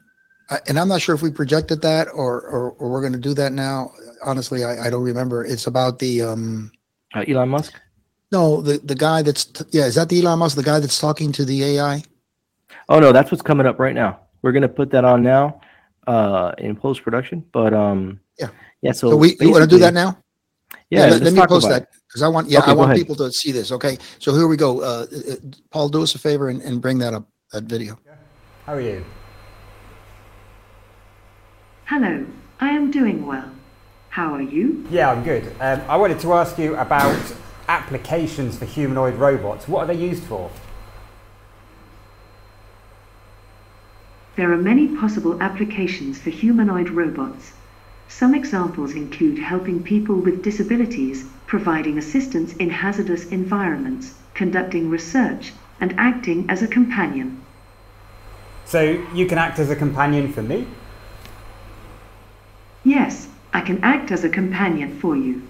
[0.66, 3.34] and I'm not sure if we projected that or or, or we're going to do
[3.34, 3.92] that now.
[4.24, 5.44] Honestly, I, I don't remember.
[5.44, 6.72] It's about the um
[7.14, 7.74] Uh, Elon Musk.
[8.32, 10.98] no the the guy that's t- yeah is that the Elon Musk the guy that's
[10.98, 12.02] talking to the AI?
[12.88, 14.20] Oh no, that's what's coming up right now.
[14.42, 15.60] We're gonna put that on now,
[16.06, 17.44] uh, in post production.
[17.52, 18.48] But um, Yeah.
[18.82, 18.92] yeah.
[18.92, 20.18] So, So, we you want to do that now?
[20.90, 21.00] Yeah.
[21.00, 23.00] let, let's let me post that because I want yeah Okay, I want ahead.
[23.02, 23.72] people to see this.
[23.72, 24.80] Okay, so here we go.
[24.80, 25.34] Uh, uh,
[25.70, 27.98] Paul, do us a favor and, and bring that up that video.
[28.66, 29.04] How are you?
[31.86, 32.26] Hello,
[32.60, 33.50] I am doing well.
[34.10, 34.86] How are you?
[34.90, 35.44] Yeah, I'm good.
[35.60, 37.18] Um, I wanted to ask you about
[37.68, 39.68] applications for humanoid robots.
[39.68, 40.50] What are they used for?
[44.38, 47.54] There are many possible applications for humanoid robots.
[48.06, 55.92] Some examples include helping people with disabilities, providing assistance in hazardous environments, conducting research, and
[55.98, 57.42] acting as a companion.
[58.64, 60.68] So you can act as a companion for me?
[62.84, 65.42] Yes, I can act as a companion for you.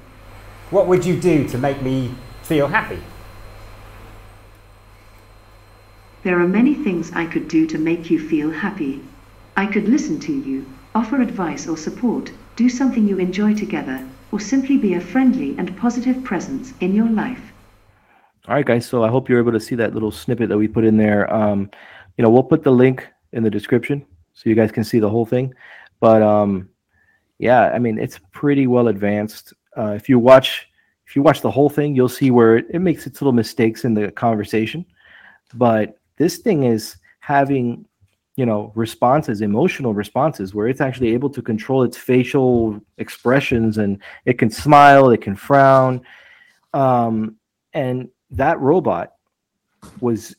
[0.71, 3.03] What would you do to make me feel happy?
[6.25, 9.01] There are many things I could do to make you feel happy.
[9.57, 14.41] I could listen to you, offer advice or support, do something you enjoy together, or
[14.41, 17.53] simply be a friendly and positive presence in your life.
[18.49, 18.85] All right, guys.
[18.87, 21.33] So I hope you're able to see that little snippet that we put in there.
[21.33, 21.71] Um,
[22.17, 24.05] you know, we'll put the link in the description
[24.35, 25.55] so you guys can see the whole thing.
[26.01, 26.69] But um,
[27.39, 29.53] yeah, I mean, it's pretty well advanced.
[29.77, 30.69] Uh, if you watch,
[31.07, 33.85] if you watch the whole thing, you'll see where it, it makes its little mistakes
[33.85, 34.85] in the conversation.
[35.55, 37.87] But this thing is having,
[38.37, 44.03] you know, responses, emotional responses, where it's actually able to control its facial expressions and
[44.25, 46.03] it can smile, it can frown.
[46.75, 47.37] Um,
[47.75, 49.15] and that robot
[50.01, 50.35] was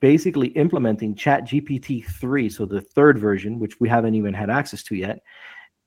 [0.00, 4.82] basically implementing chat gpt 3 so the third version which we haven't even had access
[4.82, 5.22] to yet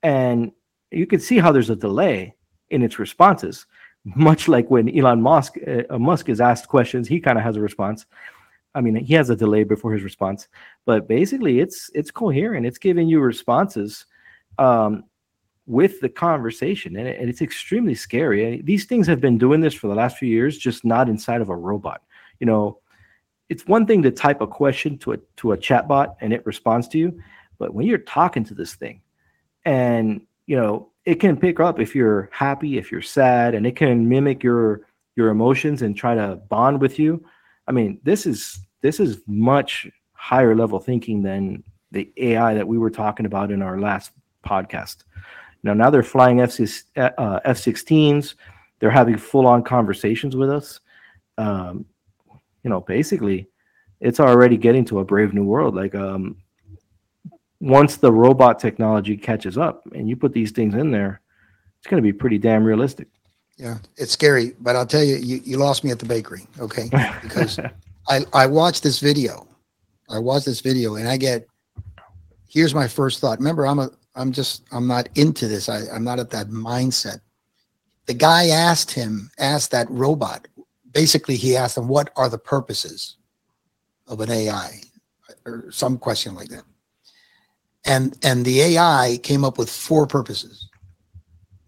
[0.02, 0.50] and
[0.90, 2.34] you can see how there's a delay
[2.70, 3.66] in its responses
[4.04, 7.60] much like when elon musk uh, musk is asked questions he kind of has a
[7.60, 8.06] response
[8.74, 10.48] i mean he has a delay before his response
[10.88, 12.64] but basically it's it's coherent.
[12.64, 14.06] It's giving you responses
[14.56, 15.04] um,
[15.66, 18.62] with the conversation and, it, and it's extremely scary.
[18.62, 21.50] These things have been doing this for the last few years just not inside of
[21.50, 22.00] a robot.
[22.40, 22.78] You know
[23.50, 26.88] it's one thing to type a question to a to a chatbot and it responds
[26.88, 27.20] to you
[27.58, 29.02] but when you're talking to this thing
[29.66, 33.76] and you know it can pick up if you're happy if you're sad and it
[33.76, 37.22] can mimic your your emotions and try to bond with you
[37.68, 41.62] i mean this is this is much higher level thinking than
[41.92, 44.10] the ai that we were talking about in our last
[44.44, 45.04] podcast
[45.62, 46.58] now, now they're flying F
[46.96, 48.34] uh, F-16s.
[48.78, 50.80] They're having full-on conversations with us.
[51.36, 51.84] Um,
[52.62, 53.48] you know, basically,
[54.00, 55.74] it's already getting to a brave new world.
[55.74, 56.36] Like, um,
[57.60, 61.20] once the robot technology catches up and you put these things in there,
[61.78, 63.08] it's going to be pretty damn realistic.
[63.58, 66.88] Yeah, it's scary, but I'll tell you, you, you lost me at the bakery, okay?
[67.22, 67.58] Because
[68.08, 69.46] I, I watched this video.
[70.08, 71.46] I watched this video and I get,
[72.48, 73.38] here's my first thought.
[73.38, 75.68] Remember, I'm a, I'm just, I'm not into this.
[75.68, 77.20] I, I'm not at that mindset.
[78.06, 80.46] The guy asked him, asked that robot,
[80.92, 83.16] basically he asked him, what are the purposes
[84.06, 84.80] of an AI?
[85.44, 86.64] Or some question like that.
[87.84, 90.68] And, and the AI came up with four purposes.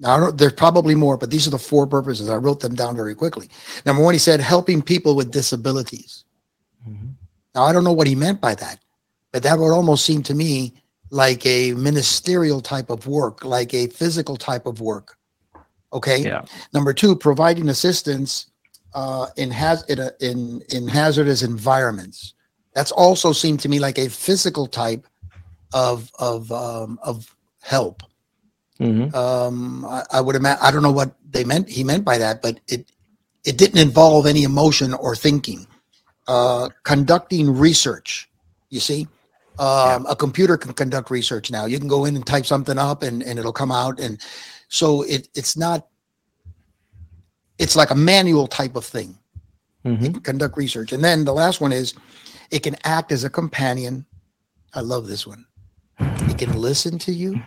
[0.00, 2.30] Now, I don't, there's probably more, but these are the four purposes.
[2.30, 3.48] I wrote them down very quickly.
[3.84, 6.24] Number one, he said helping people with disabilities.
[7.54, 8.78] Now, I don't know what he meant by that,
[9.32, 10.72] but that would almost seem to me
[11.10, 15.18] like a ministerial type of work, like a physical type of work.
[15.92, 16.18] Okay.
[16.18, 16.44] Yeah.
[16.72, 18.46] Number two, providing assistance
[18.94, 22.34] uh, in has in, a, in in hazardous environments.
[22.74, 25.06] That's also seemed to me like a physical type
[25.74, 28.02] of of um, of help
[28.80, 29.14] Mm-hmm.
[29.14, 30.62] um, I, I would imagine.
[30.62, 31.68] I don't know what they meant.
[31.68, 32.90] He meant by that, but it
[33.44, 35.66] it didn't involve any emotion or thinking.
[36.26, 38.30] Uh, conducting research.
[38.70, 39.06] You see,
[39.58, 41.66] um, a computer can conduct research now.
[41.66, 44.00] You can go in and type something up, and and it'll come out.
[44.00, 44.18] And
[44.68, 45.86] so it it's not.
[47.58, 49.18] It's like a manual type of thing.
[49.84, 50.04] Mm-hmm.
[50.04, 51.94] Can conduct research, and then the last one is,
[52.50, 54.06] it can act as a companion.
[54.72, 55.44] I love this one.
[55.98, 57.42] It can listen to you.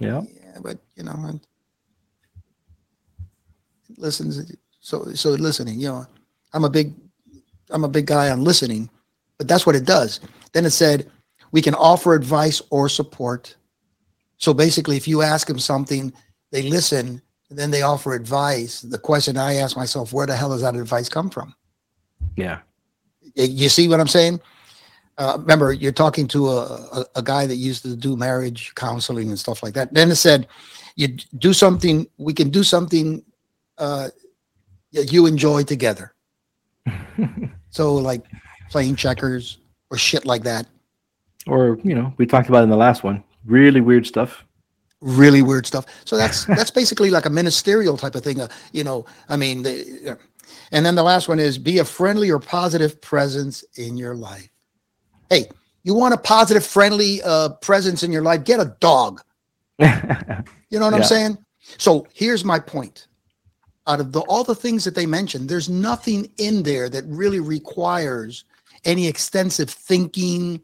[0.00, 0.22] Yeah.
[0.34, 1.40] Yeah, but you know, and
[3.90, 4.52] it listens.
[4.80, 5.80] So so listening.
[5.80, 6.06] You know,
[6.52, 6.94] I'm a big
[7.70, 8.90] I'm a big guy on listening,
[9.38, 10.20] but that's what it does.
[10.52, 11.10] Then it said
[11.52, 13.56] we can offer advice or support.
[14.38, 16.12] So basically, if you ask them something,
[16.50, 18.80] they listen, and then they offer advice.
[18.80, 21.54] The question I ask myself, where the hell does that advice come from?
[22.36, 22.60] Yeah.
[23.34, 24.40] You see what I'm saying?
[25.16, 29.28] Uh, remember, you're talking to a, a, a guy that used to do marriage counseling
[29.28, 29.94] and stuff like that.
[29.94, 30.48] Then it said,
[30.96, 31.08] you
[31.38, 33.22] do something, we can do something
[33.78, 34.08] uh,
[34.92, 36.14] that you enjoy together.
[37.70, 38.22] so, like
[38.70, 39.58] playing checkers
[39.90, 40.66] or shit like that.
[41.46, 43.22] Or, you know, we talked about in the last one.
[43.44, 44.44] Really weird stuff.
[45.00, 45.86] really weird stuff.
[46.04, 48.40] So that's that's basically like a ministerial type of thing.
[48.40, 50.18] Uh, you know, I mean, the,
[50.72, 54.48] and then the last one is be a friendly or positive presence in your life.
[55.30, 55.48] Hey,
[55.82, 58.44] you want a positive, friendly uh, presence in your life?
[58.44, 59.22] Get a dog.
[60.70, 61.38] You know what I'm saying?
[61.78, 63.06] So here's my point.
[63.86, 67.38] Out of the, all the things that they mentioned, there's nothing in there that really
[67.38, 68.44] requires
[68.84, 70.60] any extensive thinking,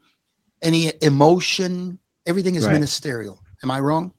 [0.61, 1.97] any emotion.
[2.25, 2.73] Everything is Right.
[2.73, 3.41] ministerial.
[3.63, 4.11] Am I wrong?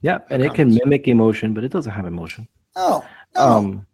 [0.00, 2.48] yeah, and it can mimic emotion, but it doesn't have emotion.
[2.74, 3.04] No.
[3.34, 3.42] no.
[3.42, 3.86] Um,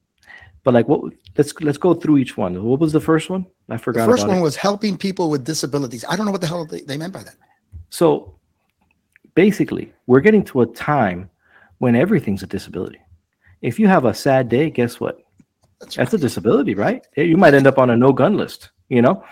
[0.62, 1.12] but like, what?
[1.36, 2.62] Let's let's go through each one.
[2.62, 3.46] What was the first one?
[3.68, 4.06] I forgot.
[4.06, 4.42] the first one it.
[4.42, 6.04] was helping people with disabilities.
[6.08, 7.36] I don't know what the hell they, they meant by that.
[7.90, 8.34] So
[9.34, 11.30] basically, we're getting to a time
[11.78, 13.00] when everything's a disability.
[13.62, 15.24] If you have a sad day, guess what?
[15.80, 17.06] That's That's a disability, right?
[17.16, 19.24] You might end up on a no gun list, you know?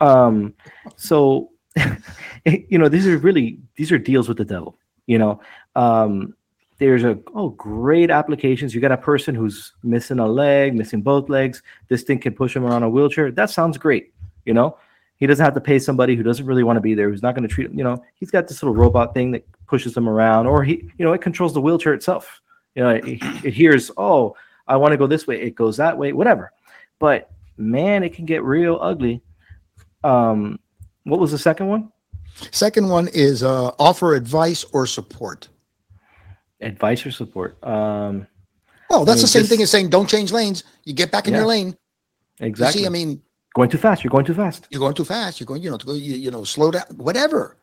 [0.00, 0.54] Um,
[0.96, 1.50] so,
[2.44, 5.40] you know, these are really, these are deals with the devil, you know?
[5.74, 6.34] Um,
[6.78, 8.74] there's a, oh, great applications.
[8.74, 11.62] You got a person who's missing a leg, missing both legs.
[11.88, 13.30] This thing can push him around a wheelchair.
[13.30, 14.12] That sounds great,
[14.44, 14.78] you know?
[15.18, 17.34] He doesn't have to pay somebody who doesn't really want to be there, who's not
[17.34, 18.04] going to treat him, you know?
[18.16, 21.22] He's got this little robot thing that pushes him around, or he, you know, it
[21.22, 22.42] controls the wheelchair itself.
[22.74, 23.04] You know, it,
[23.42, 26.52] it hears, oh, I want to go this way, it goes that way, whatever.
[26.98, 29.22] But man, it can get real ugly.
[30.04, 30.58] Um,
[31.04, 31.90] what was the second one?
[32.50, 35.48] Second one is uh, offer advice or support.
[36.60, 37.62] Advice or support.
[37.64, 38.26] Um,
[38.88, 40.64] Well, that's mean, the same this- thing as saying don't change lanes.
[40.84, 41.76] You get back in your Yeah, lane.
[42.40, 42.82] You exactly.
[42.82, 43.20] see, I mean,
[43.54, 44.04] going too fast.
[44.04, 44.66] You're going too fast.
[44.70, 45.40] you're going too fast.
[45.40, 47.56] You're going, you know, to go, you, you know, slow down, whatever.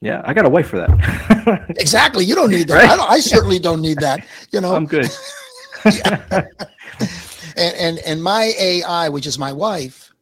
[0.00, 0.90] Yeah, I got a wife for that.
[1.78, 2.24] Exactly.
[2.24, 2.74] You don't need that.
[2.74, 2.88] Right?
[2.90, 4.24] I, don't, I certainly don't need that.
[4.50, 5.10] You know, I'm good.
[5.84, 6.46] and
[7.56, 10.12] and and my AI, which is my wife,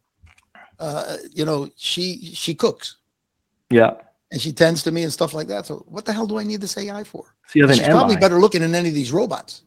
[0.79, 2.95] uh, you know, she she cooks
[3.69, 3.91] Yeah.
[4.31, 5.65] And she tends to me and stuff like that.
[5.65, 7.23] So what the hell do I need this AI for?
[7.47, 9.63] So you have She's an probably MI, better looking than any of these robots.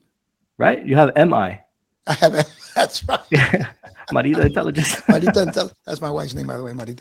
[0.58, 0.84] right?
[0.86, 1.60] You have MI.
[2.06, 3.20] I have that's right.
[4.12, 4.94] Marita Intelligence.
[5.08, 7.00] Marita, Intel- that's my wife's name, by the way, Marita.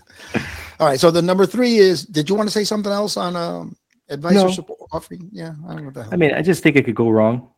[0.79, 0.99] All right.
[0.99, 2.05] So the number three is.
[2.05, 3.75] Did you want to say something else on um,
[4.09, 4.45] advice No.
[4.47, 5.27] or support offering?
[5.31, 6.13] Yeah, I don't know what the hell.
[6.13, 7.49] I mean, I just think it could go wrong.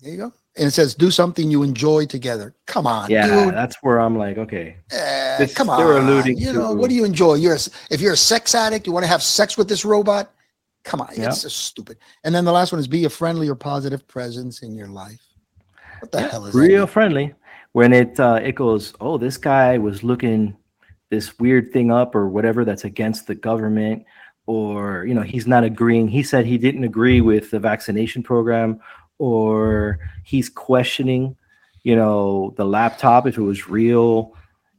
[0.00, 0.32] there you go.
[0.58, 3.54] And it says, "Do something you enjoy together." Come on, Yeah, dude.
[3.54, 4.76] that's where I'm like, okay.
[4.90, 5.78] Eh, This- come on.
[5.78, 7.34] they're alluding you know, to- what do you enjoy?
[7.34, 7.58] You're a,
[7.90, 10.30] if you're a sex addict, you want to have sex with this robot.
[10.84, 11.28] Come on, Yeah.
[11.28, 11.98] it's so stupid.
[12.24, 15.20] And then the last one is be a friendly or positive presence in your life.
[16.00, 16.58] What the hell is that?
[16.58, 17.34] real friendly
[17.72, 20.56] when it uh, it goes oh this guy was looking
[21.10, 24.04] this weird thing up or whatever that's against the government
[24.46, 28.78] or you know he's not agreeing he said he didn't agree with the vaccination program
[29.18, 31.36] or he's questioning
[31.82, 34.34] you know the laptop if it was real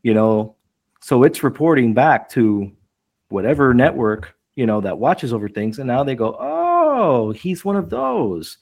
[0.07, 0.55] you know?
[1.01, 2.71] So it's reporting back to
[3.29, 7.75] whatever network you know that watches over things and now they go oh he's one
[7.75, 8.57] of those.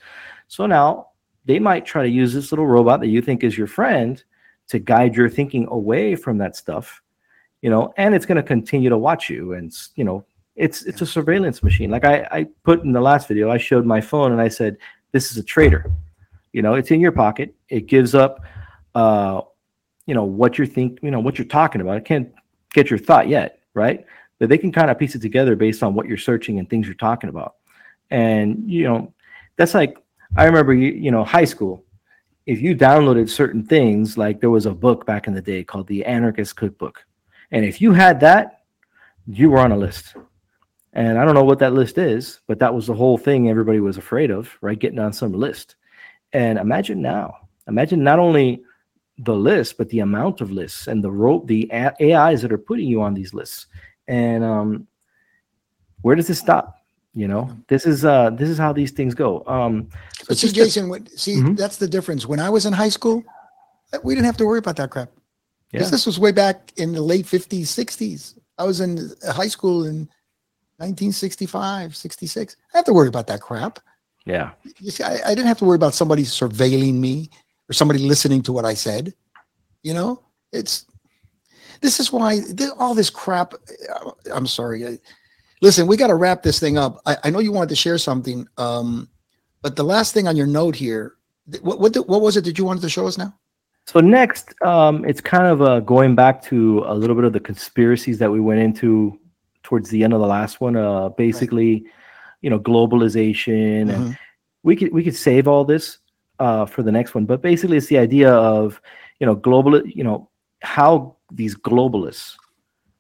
[0.48, 1.10] So now
[1.46, 4.24] they might try to use this little robot that you think is your friend
[4.68, 7.02] to guide your thinking away from that stuff
[7.62, 11.02] you know and it's going to continue to watch you and you know it's it's
[11.02, 11.92] a surveillance machine.
[11.92, 14.78] Like i i put in the last video i showed my phone and i said
[15.16, 15.92] this is a traitor
[16.54, 18.42] you know it's in your pocket it gives up
[18.94, 19.42] uh
[20.06, 22.32] you know what you're think you know what you're talking about it can't
[22.74, 24.06] get your thought yet right
[24.40, 26.86] but they can kind of piece it together based on what you're searching and things
[26.86, 27.56] you're talking about
[28.12, 29.14] and you know
[29.58, 29.98] that's like
[30.36, 31.84] I remember you, you know, high school.
[32.46, 35.88] If you downloaded certain things, like there was a book back in the day called
[35.88, 37.06] the Anarchist Cookbook.
[37.52, 38.64] And if you had that,
[39.28, 40.16] you were on a list.
[40.96, 43.82] And I don't know what that list is, but that was the whole thing everybody
[43.82, 44.80] was afraid of, right?
[44.80, 45.76] Getting on some list.
[46.32, 47.36] And imagine now,
[47.68, 48.64] imagine not only
[49.18, 52.88] the list, but the amount of lists and the rope, the AIs that are putting
[52.88, 53.68] you on these lists.
[54.08, 54.88] And um,
[56.02, 56.78] where does this stop?
[57.14, 59.42] You know, this is uh this is how these things go.
[59.48, 59.88] Um,
[60.18, 61.56] so But see, Jason, what, see, Mhm.
[61.58, 62.26] that's the difference.
[62.26, 63.24] When I was in high school,
[63.94, 65.12] uh, we didn't have to worry about that crap.
[65.72, 65.90] Yeah.
[65.90, 68.36] this was way back in the late 50s, 60s.
[68.58, 70.08] I was in high school in
[70.78, 72.58] 1965, 66.
[72.74, 73.80] I have to worry about that crap.
[74.26, 77.30] yeah, You see, I, I didn't have to worry about somebody surveilling me
[77.70, 79.14] or somebody listening to what I said.
[79.84, 80.22] You know,
[80.52, 80.86] it's
[81.82, 82.40] this is why
[82.80, 83.54] all this crap.
[83.94, 84.86] uh, I'm sorry.
[84.88, 85.00] I-
[85.62, 87.02] Listen, we got to wrap this thing up.
[87.06, 89.08] I, I know you wanted to share something, um,
[89.62, 91.14] but the last thing on your note here,
[91.62, 93.34] what what, the- what was it that you wanted to show us now?
[93.88, 97.40] So next, um, it's kind of uh, going back to a little bit of the
[97.40, 99.18] conspiracies that we went into
[99.66, 100.76] towards the end of the last one.
[100.78, 101.84] Uh, basically,
[102.42, 104.18] you know, globalization, and Mhm.
[104.64, 105.98] we could we could save all this
[106.40, 107.26] uh, for the next one.
[107.26, 108.80] But basically, it's the idea of
[109.20, 110.30] you know global, you know,
[110.62, 112.36] how these globalists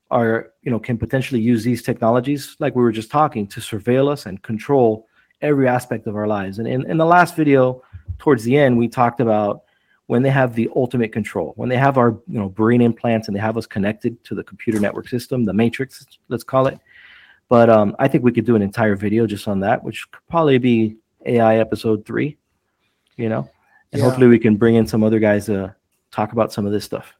[0.09, 4.11] are you know can potentially use these technologies, like we were just talking, to surveil
[4.11, 5.07] us and control
[5.41, 6.59] every aspect of our lives.
[6.59, 7.83] And in, in the last video,
[8.17, 9.64] towards the end, we talked about
[10.07, 13.35] when they have the ultimate control, when they have our you know brain implants and
[13.35, 16.79] they have us connected to the computer network system, the matrix, let's call it.
[17.49, 20.21] But um, I think we could do an entire video just on that, which could
[20.29, 22.37] probably be AI episode three,
[23.17, 23.49] you know,
[23.91, 24.05] and Yeah.
[24.05, 25.75] hopefully we can bring in some other guys to
[26.11, 27.13] talk about some of this stuff.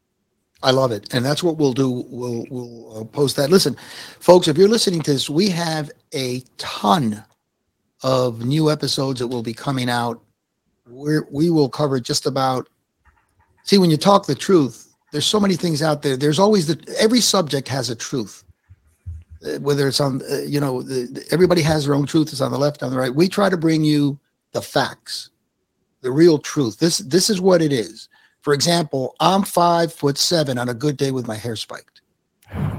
[0.64, 1.90] I love it, and that's what we'll do.
[2.10, 3.50] We'll we'll uh, post that.
[3.50, 3.76] Listen,
[4.20, 7.24] folks, if you're listening to this, we have a ton
[8.04, 10.22] of new episodes that will be coming out.
[10.88, 12.70] We're we will cover just about.
[13.66, 16.16] See, when you talk the truth, there's so many things out there.
[16.16, 18.44] There's always the every subject has a truth.
[19.46, 22.30] Uh, Whether it's on, uh, you know, the, everybody has their own truth.
[22.32, 23.14] It's on the left, on the right.
[23.14, 24.20] We try to bring you
[24.54, 25.32] the facts,
[26.02, 26.80] the real truth.
[26.80, 28.08] This this is what it is.
[28.42, 32.02] For example, I'm five foot seven on a good day with my hair spiked.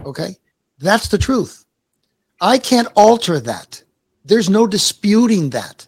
[0.05, 0.37] Okay.
[0.79, 1.65] That's the truth.
[2.41, 3.83] I can't alter that.
[4.25, 5.87] There's no disputing that.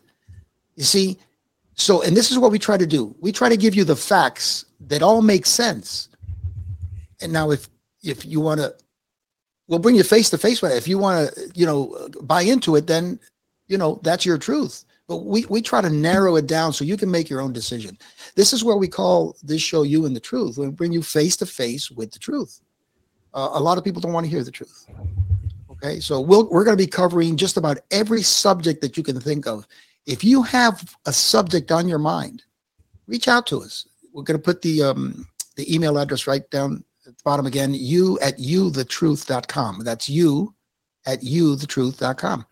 [0.75, 1.19] You see?
[1.79, 3.15] So, and this is what we try to do.
[3.21, 6.09] We try to give you the facts that all make sense.
[7.21, 7.69] And now, if
[8.03, 8.75] if you want to,
[9.69, 10.77] we'll bring you face to face with it.
[10.77, 13.19] If you want to, you know, buy into it, then
[13.69, 14.85] you know that's your truth.
[15.07, 17.97] But we we try to narrow it down so you can make your own decision.
[18.35, 21.37] This is where we call this show "You and the Truth." We bring you face
[21.37, 22.61] to face with the truth.
[23.35, 24.87] Uh, a lot of people don't want to hear the truth.
[25.71, 29.21] Okay, so we'll, we're going to be covering just about every subject that you can
[29.21, 29.65] think of.
[30.09, 32.43] If you have a subject on your mind,
[33.07, 33.87] reach out to us.
[34.15, 37.75] We're going to put the um, the email address right down at the bottom again.
[37.75, 39.85] You at youthetruth.com.
[39.85, 40.55] That's you
[41.07, 42.47] at youthetruth.com.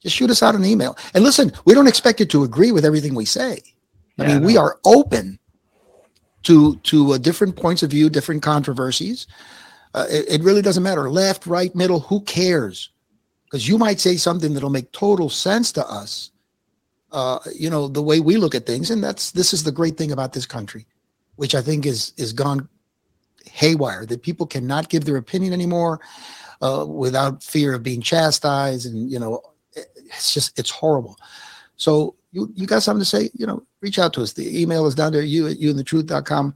[0.00, 0.96] Just shoot us out an email.
[1.14, 3.60] And listen, we don't expect you to agree with everything we say.
[4.18, 5.38] I Yeah, mean, we are open
[6.44, 9.26] to to uh, different points of view, different controversies.
[9.94, 12.00] Uh, it, it really doesn't matter, left, right, middle.
[12.00, 12.88] Who cares?
[13.44, 16.30] Because you might say something that'll make total sense to us.
[17.12, 19.96] Uh, you know the way we look at things, and that's this is the great
[19.96, 20.86] thing about this country,
[21.36, 22.68] which I think is is gone
[23.44, 24.06] haywire.
[24.06, 26.00] That people cannot give their opinion anymore
[26.62, 29.42] uh, without fear of being chastised, and you know,
[29.74, 31.16] it's just it's horrible.
[31.76, 33.30] So you you got something to say?
[33.34, 34.32] You know, reach out to us.
[34.32, 35.22] The email is down there.
[35.22, 36.54] You at youandthetruth.com.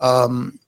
[0.00, 0.58] Um,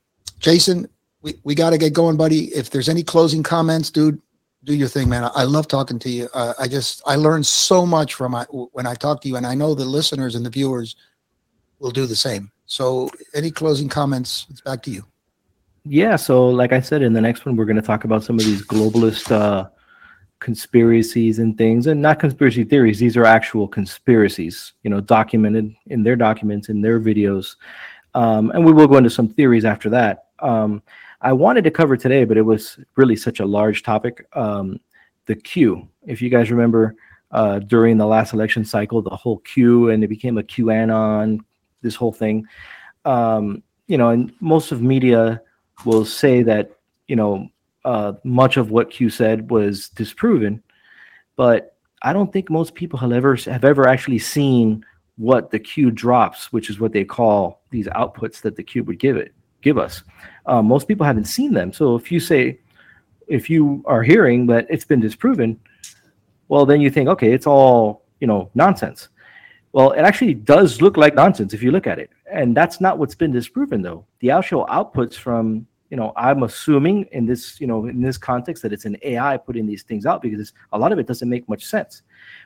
[0.40, 0.88] Jason,
[1.22, 2.46] we, we got to get going, buddy.
[2.46, 4.20] If there's any closing comments, dude,
[4.68, 5.28] do your thing, man.
[5.34, 6.28] I, love talking to you.
[6.34, 9.46] Uh, I just I learned so much from I, when I talk to you, and
[9.46, 10.94] I know the listeners and the viewers
[11.78, 12.52] will do the same.
[12.66, 14.46] So, any closing comments?
[14.50, 15.04] It's back to you.
[15.84, 18.38] Yeah, so like I said, in the next one, we're going to talk about some
[18.38, 19.68] of these globalist uh,
[20.38, 22.98] conspiracies and things, and not conspiracy theories.
[22.98, 27.56] These are actual conspiracies, you know, documented in their documents, in their videos.
[28.14, 30.26] Um, and we will go into some theories after that.
[30.40, 30.82] Um,
[31.20, 34.26] I wanted to cover today, but it was really such a large topic.
[34.34, 34.80] Um,
[35.26, 35.88] the Q.
[36.06, 36.94] If you guys remember,
[37.30, 41.40] uh, during the last election cycle, the whole Q, and it became a QAnon,
[41.82, 42.46] this whole thing.
[43.04, 45.40] Um, you know, and most of media
[45.84, 46.70] will say that
[47.08, 47.48] you know
[47.84, 50.62] uh, much of what Q said was disproven,
[51.36, 54.84] but I don't think most people have ever have ever actually seen
[55.16, 58.98] what the Q drops, which is what they call these outputs that the Q would
[58.98, 60.02] give it give us.
[60.46, 61.72] Um, most people haven't seen them.
[61.72, 62.60] So if you say
[63.26, 65.60] if you are hearing that it's been disproven,
[66.48, 69.08] well then you think okay, it's all you know nonsense.
[69.72, 72.10] Well, it actually does look like nonsense if you look at it.
[72.30, 74.06] And that's not what's been disproven though.
[74.20, 78.62] The actual outputs from, you know, I'm assuming in this, you know, in this context
[78.62, 81.48] that it's an AI putting these things out because a lot of it doesn't make
[81.48, 82.02] much sense.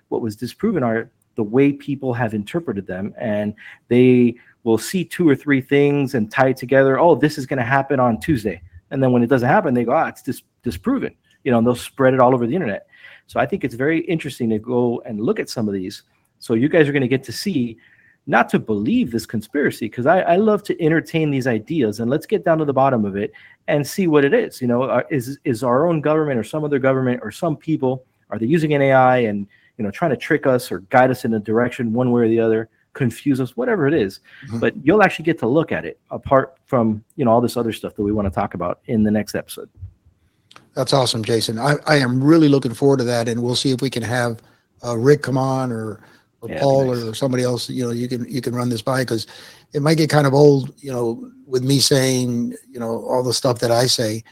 [0.08, 3.54] What was disproven are the way people have interpreted them and
[3.88, 4.34] they
[4.64, 6.98] will see two or three things and tie it together.
[6.98, 8.62] Oh, this is going to happen on Tuesday.
[8.90, 11.66] And then when it doesn't happen, they go, ah, it's dis- disproven, you know, and
[11.66, 12.86] they'll spread it all over the internet.
[13.26, 16.02] So I think it's very interesting to go and look at some of these
[16.42, 17.78] so you guys are going to get to see,
[18.26, 22.26] not to believe this conspiracy, because I, I love to entertain these ideas and let's
[22.26, 23.32] get down to the bottom of it
[23.68, 24.60] and see what it is.
[24.60, 28.04] You know, uh, is is our own government or some other government or some people
[28.30, 29.46] are they using an AI and
[29.78, 32.28] you know trying to trick us or guide us in a direction one way or
[32.28, 34.20] the other, confuse us, whatever it is.
[34.50, 34.60] Mhm.
[34.60, 37.72] But you'll actually get to look at it apart from you know all this other
[37.72, 39.68] stuff that we want to talk about in the next episode.
[40.74, 41.58] That's awesome, Jason.
[41.58, 44.40] I, I am really looking forward to that, and we'll see if we can have
[44.84, 46.00] uh, Rick come on or
[46.40, 47.04] or Yeah, Paul nice.
[47.04, 49.26] or somebody else, you know, you can you can run this by because
[49.72, 53.32] it might get kind of old, you know, with me saying, you know, all the
[53.32, 54.24] stuff that I say.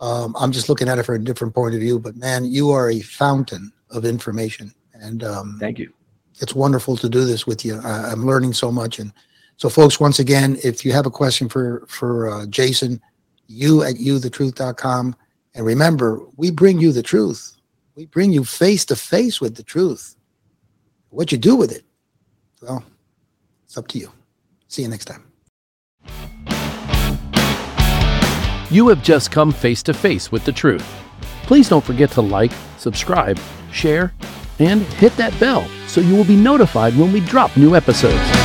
[0.00, 1.98] Um, I'm just looking at it from a different point of view.
[1.98, 5.92] But man, you are a fountain of information, and um, Thank you.
[6.40, 7.80] It's wonderful to do this with you.
[7.82, 8.98] I, I'm learning so much.
[8.98, 9.12] And
[9.56, 13.00] so, folks, once again, if you have a question for for uh, Jason,
[13.46, 15.16] you at youthetruth.com,
[15.54, 17.56] and remember, we bring you the truth.
[17.94, 20.16] We bring you face to face with the truth.
[21.08, 21.84] What you do with it,
[22.60, 22.84] well,
[23.64, 24.12] it's up to you.
[24.68, 25.24] See you next time.
[28.68, 30.86] You have just come face to face with the truth.
[31.44, 33.38] Please don't forget to like, subscribe,
[33.72, 34.12] share,
[34.58, 35.66] and hit that bell
[35.96, 38.35] so you will be notified when we drop new episodes.